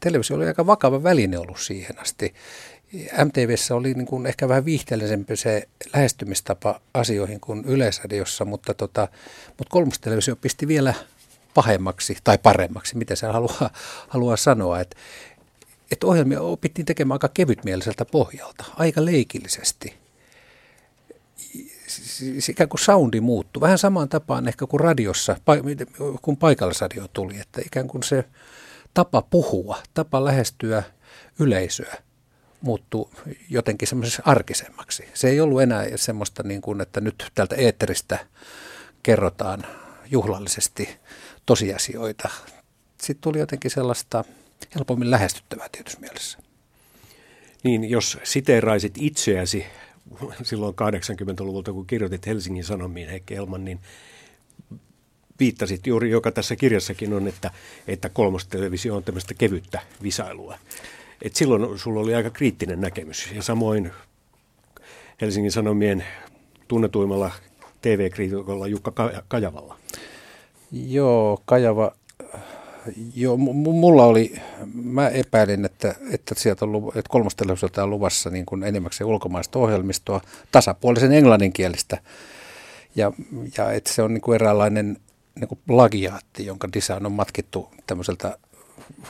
[0.00, 2.34] televisio oli aika vakava väline ollut siihen asti.
[3.24, 9.08] MTVssä oli niin kuin ehkä vähän viihteellisempi se lähestymistapa asioihin kuin Yleisradiossa, mutta, tota,
[9.46, 10.94] mutta kolmostelevisio pisti vielä
[11.54, 13.70] pahemmaksi tai paremmaksi, mitä se haluaa,
[14.08, 14.80] haluaa sanoa.
[14.80, 14.96] Että
[15.90, 19.94] että ohjelmia opittiin tekemään aika kevytmieliseltä pohjalta, aika leikillisesti
[21.86, 23.60] siis ikään kuin soundi muuttui.
[23.60, 25.36] Vähän samaan tapaan ehkä kuin radiossa,
[26.22, 28.24] kun paikallisradio tuli, että ikään kuin se
[28.94, 30.82] tapa puhua, tapa lähestyä
[31.38, 31.96] yleisöä
[32.62, 33.08] muuttui
[33.50, 35.08] jotenkin semmoisessa arkisemmaksi.
[35.14, 38.26] Se ei ollut enää semmoista niin kuin, että nyt tältä eetteristä
[39.02, 39.66] kerrotaan
[40.10, 40.88] juhlallisesti
[41.46, 42.28] tosiasioita.
[43.00, 44.24] Sitten tuli jotenkin sellaista
[44.74, 46.38] helpommin lähestyttävää tietysti mielessä.
[47.62, 49.66] Niin, jos siteeraisit itseäsi
[50.42, 53.80] silloin 80-luvulta, kun kirjoitit Helsingin Sanomiin Heikki Elman, niin
[55.40, 57.50] viittasit juuri, joka tässä kirjassakin on, että,
[57.88, 60.58] että kolmostelevisio on tämmöistä kevyttä visailua.
[61.22, 63.32] Et silloin sulla oli aika kriittinen näkemys.
[63.32, 63.90] Ja samoin
[65.20, 66.04] Helsingin Sanomien
[66.68, 67.30] tunnetuimmalla
[67.82, 68.92] TV-kriitikolla Jukka
[69.28, 69.76] Kajavalla.
[70.72, 71.92] Joo, Kajava
[73.14, 74.34] Joo, mulla oli,
[74.74, 80.20] mä epäilin, että, että sieltä on, että kolmostelevisolta on luvassa niin kuin enimmäkseen ulkomaista ohjelmistoa,
[80.52, 81.98] tasapuolisen englanninkielistä.
[82.96, 83.12] Ja,
[83.58, 84.96] ja että se on niin kuin eräänlainen
[85.40, 88.38] niin kuin plagiaatti, jonka design on matkittu tämmöiseltä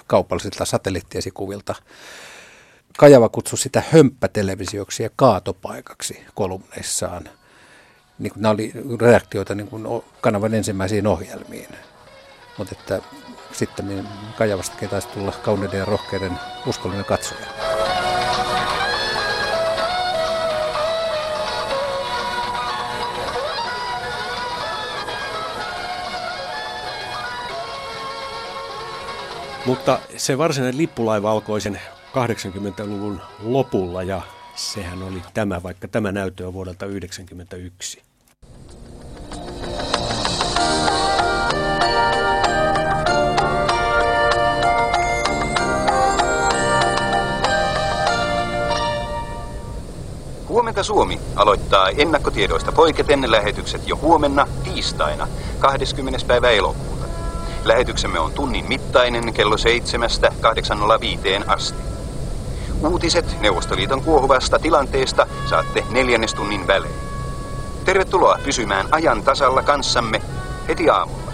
[0.06, 1.74] kaupallisilta satelliittiesikuvilta.
[2.98, 7.28] Kajava kutsui sitä hömppätelevisioksi ja kaatopaikaksi kolumneissaan.
[8.18, 11.68] Niin nämä oli reaktioita niin kuin kanavan ensimmäisiin ohjelmiin.
[12.58, 13.02] Mutta että
[13.52, 17.71] sitten niin Kajavastakin taisi tulla kauneiden ja rohkeiden uskollinen katsoja.
[29.66, 31.80] Mutta se varsinainen lippulaiva alkoi sen
[32.12, 34.22] 80-luvun lopulla ja
[34.54, 38.02] sehän oli tämä, vaikka tämä näyttö on vuodelta 1991.
[50.48, 56.18] Huomenta Suomi aloittaa ennakkotiedoista poiketen lähetykset jo huomenna tiistaina 20.
[56.26, 56.91] päivä elokuuta.
[57.64, 61.78] Lähetyksemme on tunnin mittainen kello 7.805 asti.
[62.80, 66.94] Uutiset Neuvostoliiton kuohuvasta tilanteesta saatte neljännestunnin välein.
[67.84, 70.22] Tervetuloa pysymään ajan tasalla kanssamme
[70.68, 71.32] heti aamulla.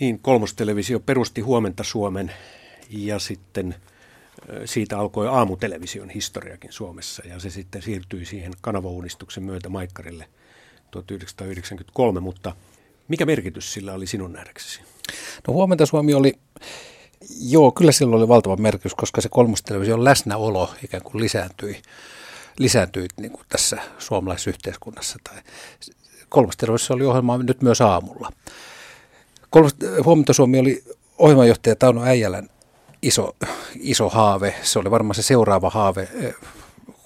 [0.00, 2.32] Niin, kolmostelevisio perusti Huomenta Suomen
[2.90, 3.74] ja sitten
[4.64, 10.28] siitä alkoi aamutelevision historiakin Suomessa ja se sitten siirtyi siihen kanavauudistuksen myötä Maikkarille
[10.90, 12.56] 1993, mutta
[13.08, 14.80] mikä merkitys sillä oli sinun nähdäksesi?
[15.48, 16.38] No huomenta Suomi oli,
[17.40, 21.82] joo kyllä sillä oli valtava merkitys, koska se kolmostelevision läsnäolo ikään kuin lisääntyi,
[22.58, 25.18] lisääntyi niin kuin tässä suomalaisessa yhteiskunnassa.
[25.24, 25.42] Tai
[26.28, 28.32] kolmostelevisio oli ohjelma nyt myös aamulla.
[29.50, 29.74] Kolmas,
[30.04, 30.84] huomenta Suomi oli
[31.18, 32.48] ohjelmanjohtaja Tauno Äijälän
[33.02, 33.36] iso,
[33.74, 34.54] iso haave.
[34.62, 36.34] Se oli varmaan se seuraava haave, eh,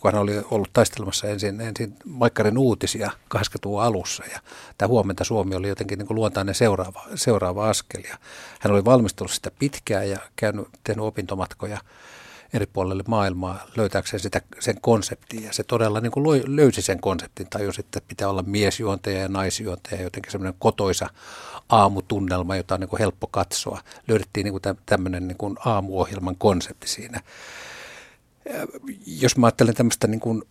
[0.01, 4.25] kun hän oli ollut taistelemassa ensin, ensin Maikkarin uutisia 80-luvun alussa.
[4.33, 4.41] Ja
[4.79, 8.03] tämä huomenta Suomi oli jotenkin niin kuin luontainen seuraava, seuraava askel.
[8.09, 8.19] Ja
[8.61, 11.79] hän oli valmistunut sitä pitkään ja käynyt, tehnyt opintomatkoja
[12.55, 15.43] eri puolelle maailmaa löytääkseen sitä, sen konseptin.
[15.45, 20.03] Ja se todella niin kuin löysi sen konseptin, tajusi, että pitää olla miesjuontaja ja naisjuontaja,
[20.03, 21.09] jotenkin semmoinen kotoisa
[21.69, 23.81] aamutunnelma, jota on niin kuin helppo katsoa.
[24.09, 27.21] Löydettiin niin kuin tämmöinen niin kuin aamuohjelman konsepti siinä.
[29.07, 30.43] Jos mä ajattelen tämmöistä niin kuin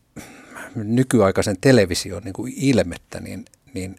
[0.76, 3.96] nykyaikaisen television niin kuin ilmettä, niin, niin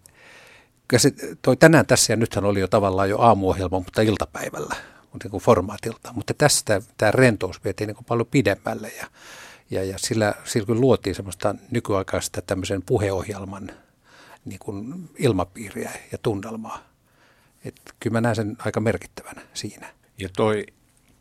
[0.97, 4.77] se, toi tänään tässä ja nythän oli jo tavallaan jo aamuohjelma, mutta iltapäivällä
[5.25, 6.13] niin formaatilta.
[6.13, 9.07] Mutta tästä tämä rentous vietiin niin paljon pidemmälle ja,
[9.71, 13.71] ja, ja sillä, sillä kyllä luotiin semmoista nykyaikaista tämmöisen puheohjelman
[14.45, 16.79] niin kuin ilmapiiriä ja tunnelmaa.
[17.65, 19.89] Et kyllä mä näen sen aika merkittävänä siinä.
[20.19, 20.67] Ja toi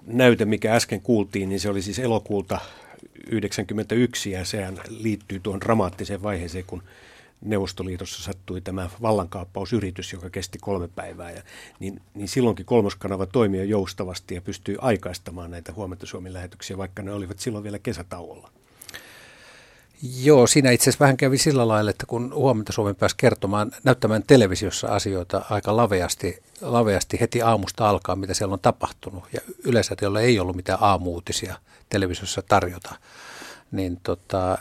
[0.06, 6.24] näyte, mikä äsken kuultiin, niin se oli siis elokuulta 1991 ja sehän liittyy tuohon dramaattiseen
[6.24, 6.84] vaiheeseen, kun
[7.46, 11.32] Neuvostoliitossa sattui tämä vallankaappausyritys, joka kesti kolme päivää.
[11.32, 11.42] Ja,
[11.80, 17.12] niin, niin silloinkin kolmoskanava toimii joustavasti ja pystyy aikaistamaan näitä huomenta Suomen lähetyksiä, vaikka ne
[17.12, 18.50] olivat silloin vielä kesätauolla.
[20.24, 24.24] Joo, siinä itse asiassa vähän kävi sillä lailla, että kun huomenta Suomen pääsi kertomaan, näyttämään
[24.28, 29.24] televisiossa asioita aika laveasti, laveasti heti aamusta alkaa, mitä siellä on tapahtunut.
[29.34, 31.56] Ja yleensä, jolla ei ollut mitään aamuutisia
[31.90, 32.96] televisiossa tarjota,
[33.72, 34.58] niin tota,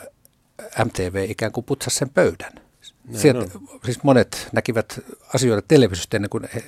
[0.85, 2.64] MTV ikään kuin putsasi sen pöydän.
[3.13, 4.99] Sieltä, siis monet näkivät
[5.33, 6.63] asioita televisiosta ennen kuin he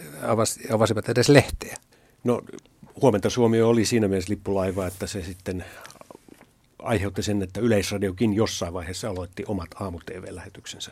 [0.73, 1.77] avasivat edes lehteä.
[2.23, 2.41] No
[3.01, 5.65] huomenta Suomi oli siinä mielessä lippulaiva, että se sitten
[6.79, 10.91] aiheutti sen, että Yleisradiokin jossain vaiheessa aloitti omat aamu-tv-lähetyksensä.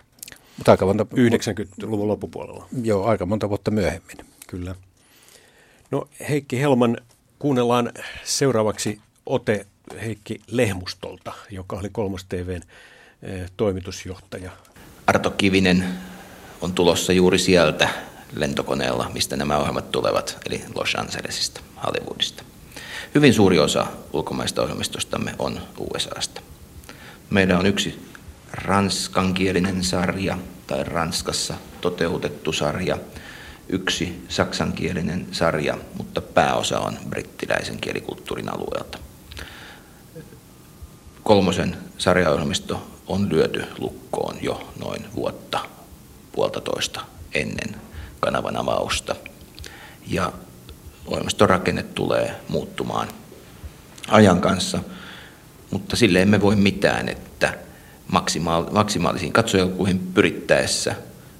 [0.57, 2.67] Mutta aika monta, 90-luvun loppupuolella.
[2.83, 4.17] Joo, aika monta vuotta myöhemmin.
[4.47, 4.75] Kyllä.
[5.91, 6.97] No Heikki Helman,
[7.39, 7.91] kuunnellaan
[8.23, 9.65] seuraavaksi ote
[10.01, 12.61] Heikki Lehmustolta, joka oli kolmas TVn
[13.23, 14.51] eh, toimitusjohtaja.
[15.07, 15.85] Arto Kivinen
[16.61, 17.89] on tulossa juuri sieltä
[18.35, 22.43] lentokoneella, mistä nämä ohjelmat tulevat, eli Los Angelesista, Hollywoodista.
[23.15, 26.41] Hyvin suuri osa ulkomaista ohjelmistostamme on USAsta.
[27.29, 28.09] Meillä on yksi
[28.51, 30.37] ranskankielinen sarja
[30.67, 32.97] tai Ranskassa toteutettu sarja,
[33.69, 38.97] yksi saksankielinen sarja, mutta pääosa on brittiläisen kielikulttuurin alueelta.
[41.23, 45.59] Kolmosen sarjaohjelmisto on lyöty lukkoon jo noin vuotta
[46.31, 47.01] puolitoista
[47.33, 47.75] ennen
[48.19, 49.15] kanavan avausta.
[50.07, 50.33] Ja
[51.07, 53.07] ohjelmiston rakenne tulee muuttumaan
[54.07, 54.79] ajan kanssa,
[55.71, 57.57] mutta sille emme voi mitään, että
[58.07, 60.95] maksimaal- maksimaalisiin katsojalukuihin pyrittäessä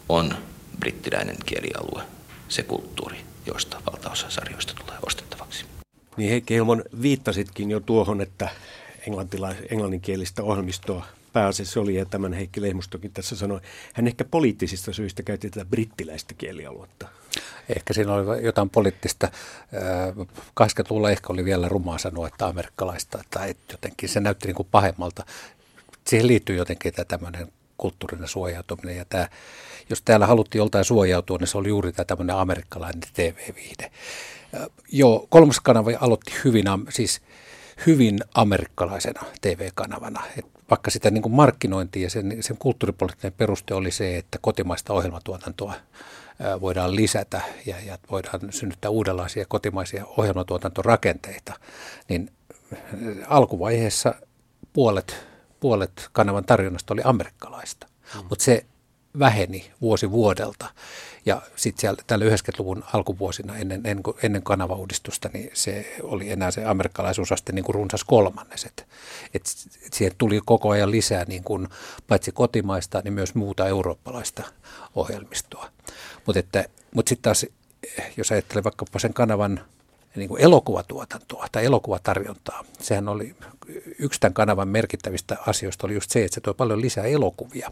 [0.10, 0.36] on
[0.80, 2.04] brittiläinen kielialue
[2.48, 5.66] se kulttuuri, josta valtaosa sarjoista tulee ostettavaksi.
[6.18, 8.50] Niin Heikki Helmon viittasitkin jo tuohon, että
[9.70, 13.60] englanninkielistä ohjelmistoa pääasiassa oli, ja tämän Heikki Lehmustokin tässä sanoi.
[13.94, 17.08] Hän ehkä poliittisista syistä käytti tätä brittiläistä kielialuetta.
[17.78, 19.32] Ehkä siinä oli jotain poliittista.
[20.62, 25.26] 80-luvulla ehkä oli vielä rumaa sanoa, että amerikkalaista, tai jotenkin se näytti niin kuin pahemmalta.
[26.08, 29.30] Siihen liittyy jotenkin tämä tämmöinen kulttuurinen suojautuminen, ja tämä,
[29.90, 33.92] jos täällä haluttiin joltain suojautua, niin se oli juuri tämä tämmöinen amerikkalainen TV-viihde.
[34.92, 37.22] Joo, kolmas kanava aloitti hyvin, siis
[37.86, 40.24] hyvin amerikkalaisena TV-kanavana.
[40.38, 44.94] Et vaikka sitä niin kuin markkinointi ja sen, sen kulttuuripoliittinen peruste oli se, että kotimaista
[44.94, 45.74] ohjelmatuotantoa
[46.62, 51.54] voidaan lisätä ja, ja voidaan synnyttää uudenlaisia kotimaisia ohjelmatuotantorakenteita,
[52.10, 52.32] niin
[53.28, 54.16] alkuvaiheessa
[54.74, 55.28] puolet,
[55.60, 57.88] puolet kanavan tarjonnasta oli amerikkalaista.
[58.16, 58.24] Mm.
[58.30, 58.66] Mutta se
[59.20, 60.66] väheni vuosi vuodelta.
[61.26, 67.52] Ja sitten tällä 90-luvun alkuvuosina ennen, ennen, ennen kanavauudistusta, niin se oli enää se amerikkalaisuusaste
[67.52, 68.66] niin kuin runsas kolmannes.
[68.66, 68.88] Et,
[69.34, 69.44] et,
[69.94, 71.68] siihen tuli koko ajan lisää niin kuin,
[72.08, 74.44] paitsi kotimaista, niin myös muuta eurooppalaista
[74.96, 75.70] ohjelmistoa.
[76.26, 76.64] Mutta
[76.96, 77.46] mut sitten taas,
[78.18, 79.62] jos ajattelee vaikkapa sen kanavan
[80.16, 82.66] niin kuin elokuvatuotantoa tai elokuvatarjontaa.
[82.80, 83.36] Sehän oli
[84.00, 87.72] yksi tämän kanavan merkittävistä asioista oli just se, että se toi paljon lisää elokuvia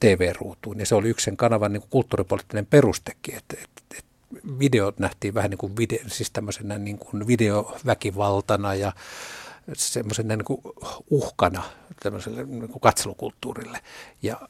[0.00, 0.80] TV-ruutuun.
[0.80, 4.10] Ja se oli yksi sen kanavan niin kuin kulttuuripoliittinen perustekin, että, että, että
[4.58, 8.92] videot nähtiin vähän niin kuin, video, siis tämmöisenä niin kuin videoväkivaltana ja
[9.72, 10.60] semmoisena niin kuin
[11.10, 11.62] uhkana
[12.02, 13.80] tämmöiselle niin kuin katselukulttuurille.
[14.22, 14.48] Ja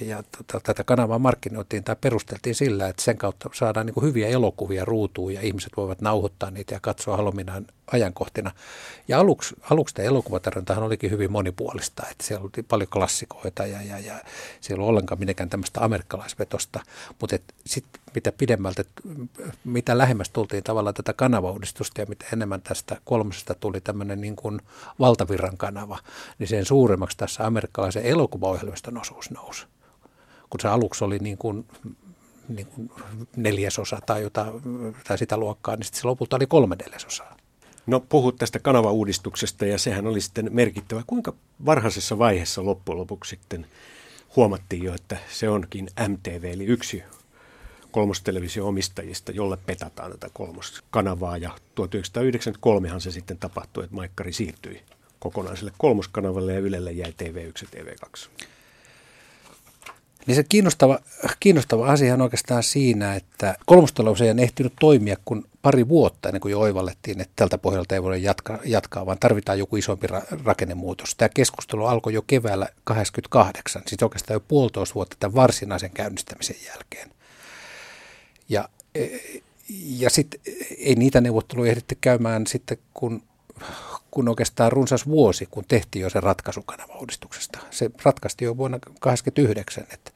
[0.00, 4.84] ja tota, tätä kanavaa markkinoitiin tai perusteltiin sillä, että sen kautta saadaan niin hyviä elokuvia
[4.84, 8.50] ruutuun ja ihmiset voivat nauhoittaa niitä ja katsoa Halominaan ajankohtina.
[9.08, 13.98] Ja aluksi, aluksi tämä elokuvatarjontahan olikin hyvin monipuolista, että siellä oli paljon klassikoita ja, ja,
[13.98, 14.14] ja
[14.60, 16.80] siellä ollut ollenkaan mitenkään tämmöistä amerikkalaisvetosta,
[17.20, 18.84] mutta sitten mitä pidemmältä,
[19.64, 24.60] mitä lähemmäs tultiin tavallaan tätä kanavauudistusta ja mitä enemmän tästä kolmosesta tuli tämmöinen niin kuin
[25.00, 25.98] valtavirran kanava,
[26.38, 29.66] niin sen suuremmaksi tässä amerikkalaisen elokuvaohjelmiston osuus nousi.
[30.50, 31.66] Kun se aluksi oli niin kuin
[32.48, 32.90] niin kuin
[33.36, 34.46] neljäsosa tai, jota,
[35.08, 37.36] tai sitä luokkaa, niin sitten se lopulta oli kolme neljäsosaa.
[37.86, 41.02] No puhut tästä kanavauudistuksesta ja sehän oli sitten merkittävä.
[41.06, 41.34] Kuinka
[41.66, 43.66] varhaisessa vaiheessa loppujen lopuksi sitten
[44.36, 47.02] huomattiin jo, että se onkin MTV, eli yksi
[47.90, 51.36] kolmostelevisio-omistajista, jolle petataan tätä kolmoskanavaa.
[51.36, 54.82] Ja 1993han se sitten tapahtui, että Maikkari siirtyi
[55.18, 58.28] kokonaiselle kolmoskanavalle ja Ylelle jäi TV1 ja TV2.
[60.26, 60.98] Niin se kiinnostava,
[61.40, 66.52] kiinnostava asia on oikeastaan siinä, että kolmostalous ei ehtinyt toimia kuin pari vuotta ennen kuin
[66.52, 71.14] jo oivallettiin, että tältä pohjalta ei voida jatkaa, jatkaa vaan tarvitaan joku isompi ra- rakennemuutos.
[71.14, 77.10] Tämä keskustelu alkoi jo keväällä 88, siis oikeastaan jo puolitoista vuotta tämän varsinaisen käynnistämisen jälkeen.
[78.48, 79.06] Ja, e,
[79.98, 80.40] ja sitten
[80.78, 83.22] ei niitä neuvotteluja ehditty käymään sitten, kun
[84.16, 87.58] kun oikeastaan runsas vuosi, kun tehtiin jo se ratkaisu kanavauudistuksesta.
[87.70, 90.10] Se ratkaisti jo vuonna 1989, että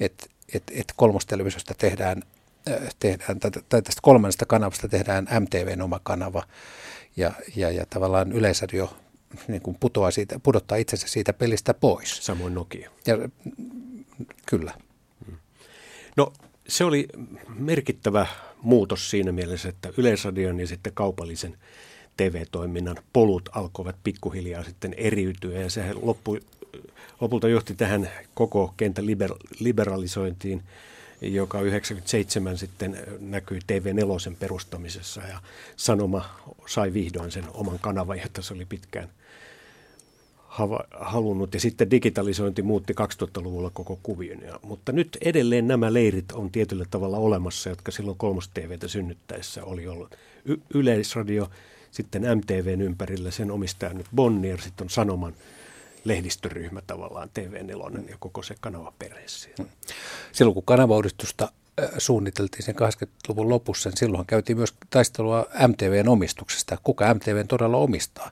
[0.00, 2.22] et, et, et kolmostelevisiosta tehdään,
[2.70, 6.42] äh, tehdään tai tästä kolmannesta kanavasta tehdään MTVn oma kanava
[7.16, 8.96] ja, ja, ja tavallaan Yleisradio
[9.48, 12.26] niin kuin putoaa siitä, pudottaa itsensä siitä pelistä pois.
[12.26, 12.90] Samoin Nokia.
[13.06, 13.28] Ja,
[14.46, 14.74] kyllä.
[16.16, 16.32] No
[16.68, 17.08] se oli
[17.48, 18.26] merkittävä
[18.62, 21.56] muutos siinä mielessä, että Yleisradion ja sitten kaupallisen
[22.18, 26.40] TV-toiminnan polut alkoivat pikkuhiljaa sitten eriytyä ja sehän loppui,
[27.20, 30.62] lopulta johti tähän koko kentän liber, liberalisointiin,
[31.20, 35.40] joka 97 sitten näkyi TV4 perustamisessa ja
[35.76, 36.24] Sanoma
[36.66, 39.08] sai vihdoin sen oman kanavan, jota se oli pitkään
[40.90, 41.54] halunnut.
[41.54, 44.42] Ja sitten digitalisointi muutti 2000-luvulla koko kuvion.
[44.42, 49.64] Ja, mutta nyt edelleen nämä leirit on tietyllä tavalla olemassa, jotka silloin kolmos TVtä synnyttäessä
[49.64, 50.16] oli ollut.
[50.44, 51.50] Y- Yleisradio
[51.98, 55.34] sitten MTVn ympärillä sen omistaja nyt Bonnier, sitten on Sanoman
[56.04, 59.56] lehdistöryhmä tavallaan TV4 ja koko se kanavaperhe siellä.
[59.58, 59.68] Hmm.
[60.32, 61.52] Silloin kun kanavauudistusta
[61.98, 66.78] suunniteltiin sen 80-luvun lopussa, niin silloin käytiin myös taistelua MTVn omistuksesta.
[66.82, 68.30] Kuka MTVn todella omistaa?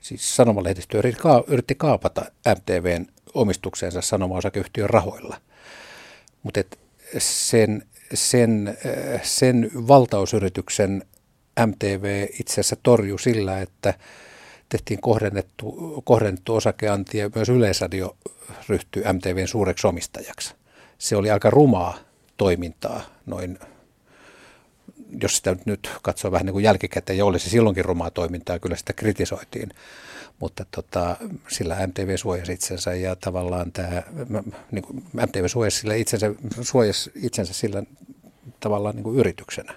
[0.00, 1.02] Siis sanomalehdistö
[1.46, 5.40] yritti kaapata MTVn omistukseensa sanoma-osakeyhtiön rahoilla.
[6.42, 6.60] Mutta
[7.18, 7.82] sen,
[8.14, 8.78] sen,
[9.22, 11.02] sen valtausyrityksen
[11.66, 13.94] MTV itse asiassa torjui sillä, että
[14.68, 18.16] tehtiin kohdennettu, kohdennettu osakeanti ja myös Yleisradio
[18.68, 20.54] ryhtyi MTVn suureksi omistajaksi.
[20.98, 21.98] Se oli aika rumaa
[22.36, 23.58] toimintaa noin,
[25.22, 28.76] jos sitä nyt katsoo vähän niin kuin jälkikäteen, ja oli se silloinkin rumaa toimintaa, kyllä
[28.76, 29.68] sitä kritisoitiin.
[30.38, 31.16] Mutta tota,
[31.48, 34.02] sillä MTV suojasi itsensä ja tavallaan tämä,
[34.70, 37.82] niin kuin MTV suojasi, sillä itsensä, suojasi itsensä sillä
[38.60, 39.74] tavallaan niin kuin yrityksenä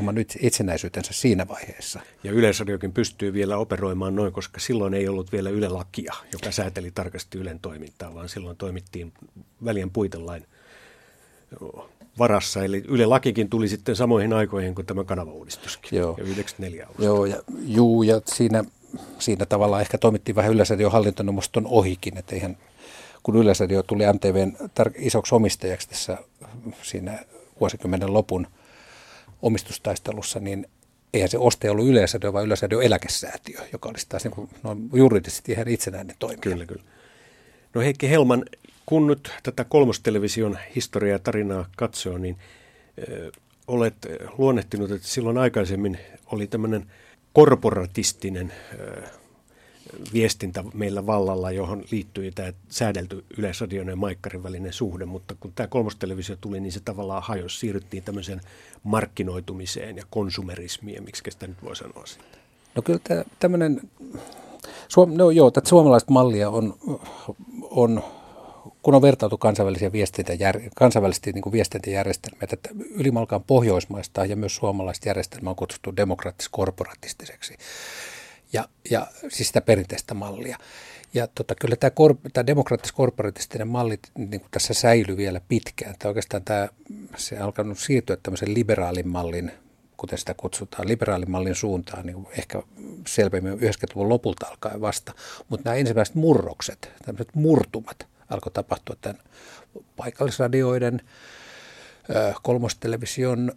[0.00, 2.00] oman itsenäisyytensä siinä vaiheessa.
[2.24, 7.38] Ja Yleisradiokin pystyy vielä operoimaan noin, koska silloin ei ollut vielä Yle-lakia, joka sääteli tarkasti
[7.38, 9.12] Ylen toimintaa, vaan silloin toimittiin
[9.64, 10.46] välien puitelain
[12.18, 12.64] varassa.
[12.64, 15.98] Eli Yle-lakikin tuli sitten samoihin aikoihin kuin tämä kanavauudistuskin.
[15.98, 16.14] Joo.
[16.18, 17.04] Ja 94 alusta.
[17.04, 18.64] Joo, ja, juu, ja siinä,
[19.18, 22.56] siinä tavalla ehkä toimittiin vähän Yleisradion hallintoneuvoston ohikin, että eihän
[23.22, 26.18] kun Yleisradio tuli MTVn tar- isoksi omistajaksi tässä
[26.82, 27.24] siinä
[27.60, 28.46] vuosikymmenen lopun–
[29.42, 30.66] omistustaistelussa, niin
[31.14, 35.52] eihän se ostaja ollut Yleisradio, vaan Yleisradio eläkesäätiö, joka olisi taas niin kuin, no, juridisesti
[35.52, 36.40] ihan itsenäinen toimija.
[36.40, 36.82] Kyllä, kyllä.
[37.74, 38.44] No Heikki Helman,
[38.86, 42.36] kun nyt tätä kolmostelevision historiaa ja tarinaa katsoo, niin
[43.08, 43.32] ö,
[43.66, 43.96] olet
[44.38, 46.90] luonnehtinut, että silloin aikaisemmin oli tämmöinen
[47.32, 49.02] korporatistinen ö,
[50.12, 55.66] viestintä meillä vallalla, johon liittyy tämä säädelty Yleisradion ja Maikkarin välinen suhde, mutta kun tämä
[55.66, 58.40] kolmostelevisio tuli, niin se tavallaan hajosi, siirryttiin tämmöiseen
[58.82, 62.40] markkinoitumiseen ja konsumerismiin, miksi sitä nyt voi sanoa sitten?
[62.74, 63.80] No kyllä tämä, tämmöinen,
[64.88, 66.74] Suom, no joo, tätä suomalaista mallia on,
[67.70, 68.02] on
[68.82, 75.08] kun on vertailtu kansainvälisiä viestintäjär, kansainvälisesti niin kuin viestintäjärjestelmiä, että ylimalkaan pohjoismaista ja myös suomalaista
[75.08, 77.56] järjestelmää on kutsuttu demokraattis-korporatistiseksi
[78.52, 80.58] ja, ja siis sitä perinteistä mallia.
[81.14, 85.94] Ja tota, kyllä tämä, kor, tämä demokraattis-korporatistinen malli niin kuin tässä säilyy vielä pitkään.
[85.98, 86.68] Tämä oikeastaan tämä,
[87.16, 89.52] se on alkanut siirtyä tämmöisen liberaalin mallin,
[89.96, 92.62] kuten sitä kutsutaan, liberaalin mallin suuntaan, niin ehkä
[93.06, 95.12] selvemmin 90-luvun lopulta alkaen vasta.
[95.48, 99.18] Mutta nämä ensimmäiset murrokset, tämmöiset murtumat, alkoi tapahtua tämän
[99.96, 101.00] paikallisradioiden,
[102.42, 103.52] kolmostelevision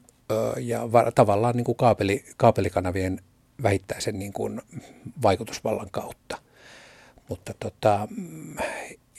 [0.58, 0.82] ja
[1.16, 3.22] tavallaan niin kuin kaapeli, kaapelikanavien
[3.64, 4.62] vähittäisen niin kuin
[5.22, 6.38] vaikutusvallan kautta.
[7.30, 8.08] Mutta tota,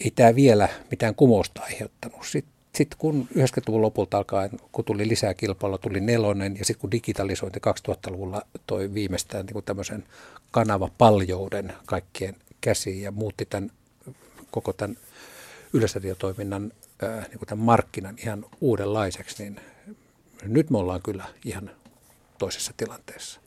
[0.04, 2.26] ei tämä vielä mitään kumousta aiheuttanut.
[2.26, 6.90] Sitten sit kun 90-luvun lopulta alkaen, kun tuli lisää kilpailua, tuli nelonen ja sitten kun
[6.90, 10.04] digitalisointi 2000-luvulla toi viimeistään niin kuin tämmöisen
[10.50, 13.70] kanavapaljouden kaikkien käsiin ja muutti tämän,
[14.50, 14.96] koko tämän
[15.72, 16.72] yleisradiotoiminnan
[17.02, 19.60] niin kuin tämän markkinan ihan uudenlaiseksi, niin
[20.42, 21.70] nyt me ollaan kyllä ihan
[22.38, 23.40] toisessa tilanteessa.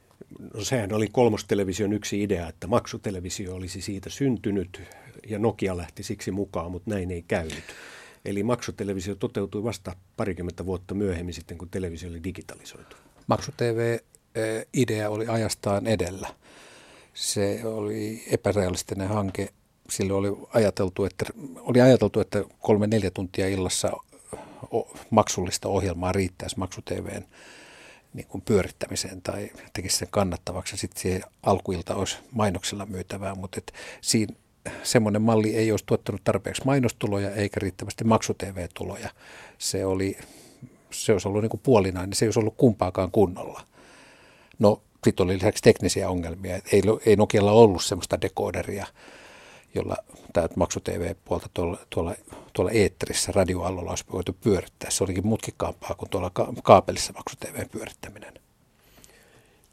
[0.54, 4.82] No sehän oli kolmostelevision yksi idea, että maksutelevisio olisi siitä syntynyt
[5.28, 7.64] ja Nokia lähti siksi mukaan, mutta näin ei käynyt.
[8.26, 12.96] Eli maksutelevisio toteutui vasta parikymmentä vuotta myöhemmin sitten, kun televisio oli digitalisoitu.
[13.28, 16.30] Maksu-TV-idea oli ajastaan edellä.
[17.14, 19.50] Se oli epärealistinen hanke.
[19.90, 21.26] Silloin oli ajateltu, että,
[21.56, 23.92] oli ajateltu, että kolme-neljä tuntia illassa
[25.10, 27.26] maksullista ohjelmaa riittäisi maksu-TVn
[28.14, 30.78] niin kuin pyörittämiseen tai tekisi sen kannattavaksi.
[30.78, 34.34] Sitten siihen alkuilta olisi mainoksella myytävää, mutta et siinä
[34.84, 39.10] semmoinen malli ei olisi tuottanut tarpeeksi mainostuloja eikä riittävästi maksu-TV-tuloja.
[39.58, 40.18] Se, oli,
[40.92, 43.62] se olisi ollut niin kuin puolinainen, se ei olisi ollut kumpaakaan kunnolla.
[44.60, 46.56] No, sitten oli lisäksi teknisiä ongelmia.
[46.56, 48.88] Ei, ei Nokialla ollut semmoista decoderia,
[49.76, 49.96] jolla
[50.34, 52.16] tämä maksu TV-puolta tuolla, tuolla,
[52.54, 54.90] tuolla eetterissä radioallolla olisi voitu pyörittää.
[54.90, 58.34] Se olikin mutkikkaampaa kuin tuolla ka- kaapelissa maksu TV pyörittäminen.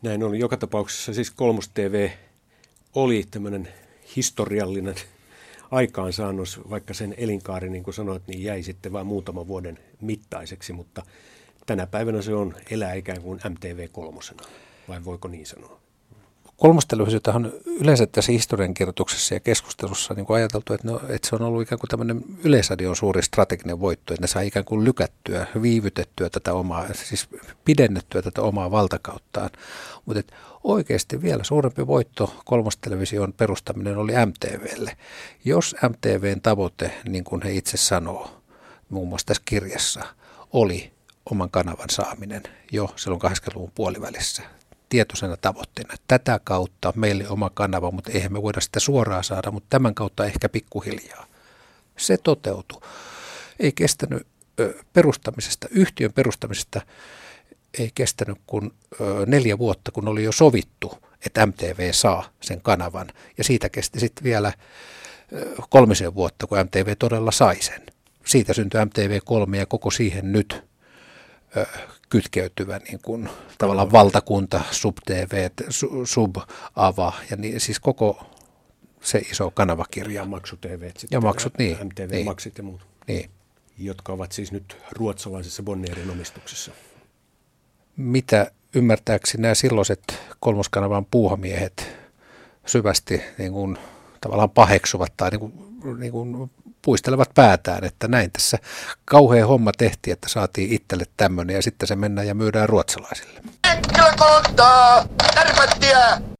[0.02, 0.38] Näin oli.
[0.38, 2.10] Joka tapauksessa siis Kolmos TV
[2.94, 3.68] oli tämmöinen
[4.16, 4.94] historiallinen
[5.70, 11.02] aikaansaannos, vaikka sen elinkaari, niin kuin sanoit, niin jäi sitten vain muutaman vuoden mittaiseksi, mutta
[11.66, 14.42] tänä päivänä se on elää ikään kuin MTV kolmosena,
[14.88, 15.85] vai voiko niin sanoa?
[16.56, 21.42] Kolmostelevisioita on yleensä tässä historiankirjoituksessa ja keskustelussa niin kuin ajateltu, että, no, että se on
[21.42, 26.30] ollut ikään kuin tämmöinen yleisradion suuri strateginen voitto, että ne saa ikään kuin lykättyä, viivytettyä
[26.30, 27.28] tätä omaa, siis
[27.64, 29.50] pidennettyä tätä omaa valtakauttaan.
[30.06, 30.34] Mutta
[30.64, 34.96] oikeasti vielä suurempi voitto kolmostelevision perustaminen oli MTVlle.
[35.44, 38.42] Jos MTVn tavoite, niin kuin he itse sanoo,
[38.88, 40.04] muun muassa tässä kirjassa,
[40.52, 40.92] oli
[41.30, 42.42] oman kanavan saaminen
[42.72, 44.55] jo silloin 80-luvun puolivälissä
[44.88, 45.94] tietoisena tavoitteena.
[46.08, 50.24] Tätä kautta meille oma kanava, mutta eihän me voida sitä suoraan saada, mutta tämän kautta
[50.24, 51.26] ehkä pikkuhiljaa.
[51.96, 52.80] Se toteutui.
[53.60, 54.26] Ei kestänyt
[54.92, 56.80] perustamisesta, yhtiön perustamisesta
[57.78, 58.70] ei kestänyt kuin
[59.26, 63.08] neljä vuotta, kun oli jo sovittu, että MTV saa sen kanavan.
[63.38, 64.52] Ja siitä kesti sitten vielä
[65.70, 67.82] kolmisen vuotta, kun MTV todella sai sen.
[68.26, 70.64] Siitä syntyi MTV3 ja koko siihen nyt
[72.08, 73.28] kytkeytyvä niin kuin,
[73.58, 75.48] tavallaan valtakunta, sub-TV,
[76.04, 78.26] sub-ava ja niin, siis koko
[79.06, 80.20] se iso kanavakirja.
[80.20, 80.90] Ja maksu TV.
[81.10, 81.76] Ja maksut, niin.
[81.84, 82.24] MTV niin.
[82.24, 82.86] Maksit ja muut.
[83.08, 83.30] Niin.
[83.78, 86.70] Jotka ovat siis nyt ruotsalaisessa Bonnierin omistuksessa.
[87.96, 90.02] Mitä ymmärtääkseni nämä silloiset
[90.40, 91.96] kolmoskanavan puuhamiehet
[92.66, 93.78] syvästi niin kuin,
[94.20, 95.52] tavallaan paheksuvat tai niin kuin,
[96.00, 96.50] niin kuin
[96.86, 98.58] puistelevat päätään, että näin tässä
[99.04, 103.40] kauhea homma tehtiin, että saatiin itselle tämmöinen ja sitten se mennään ja myydään ruotsalaisille.
[105.34, 106.35] Tervettiä!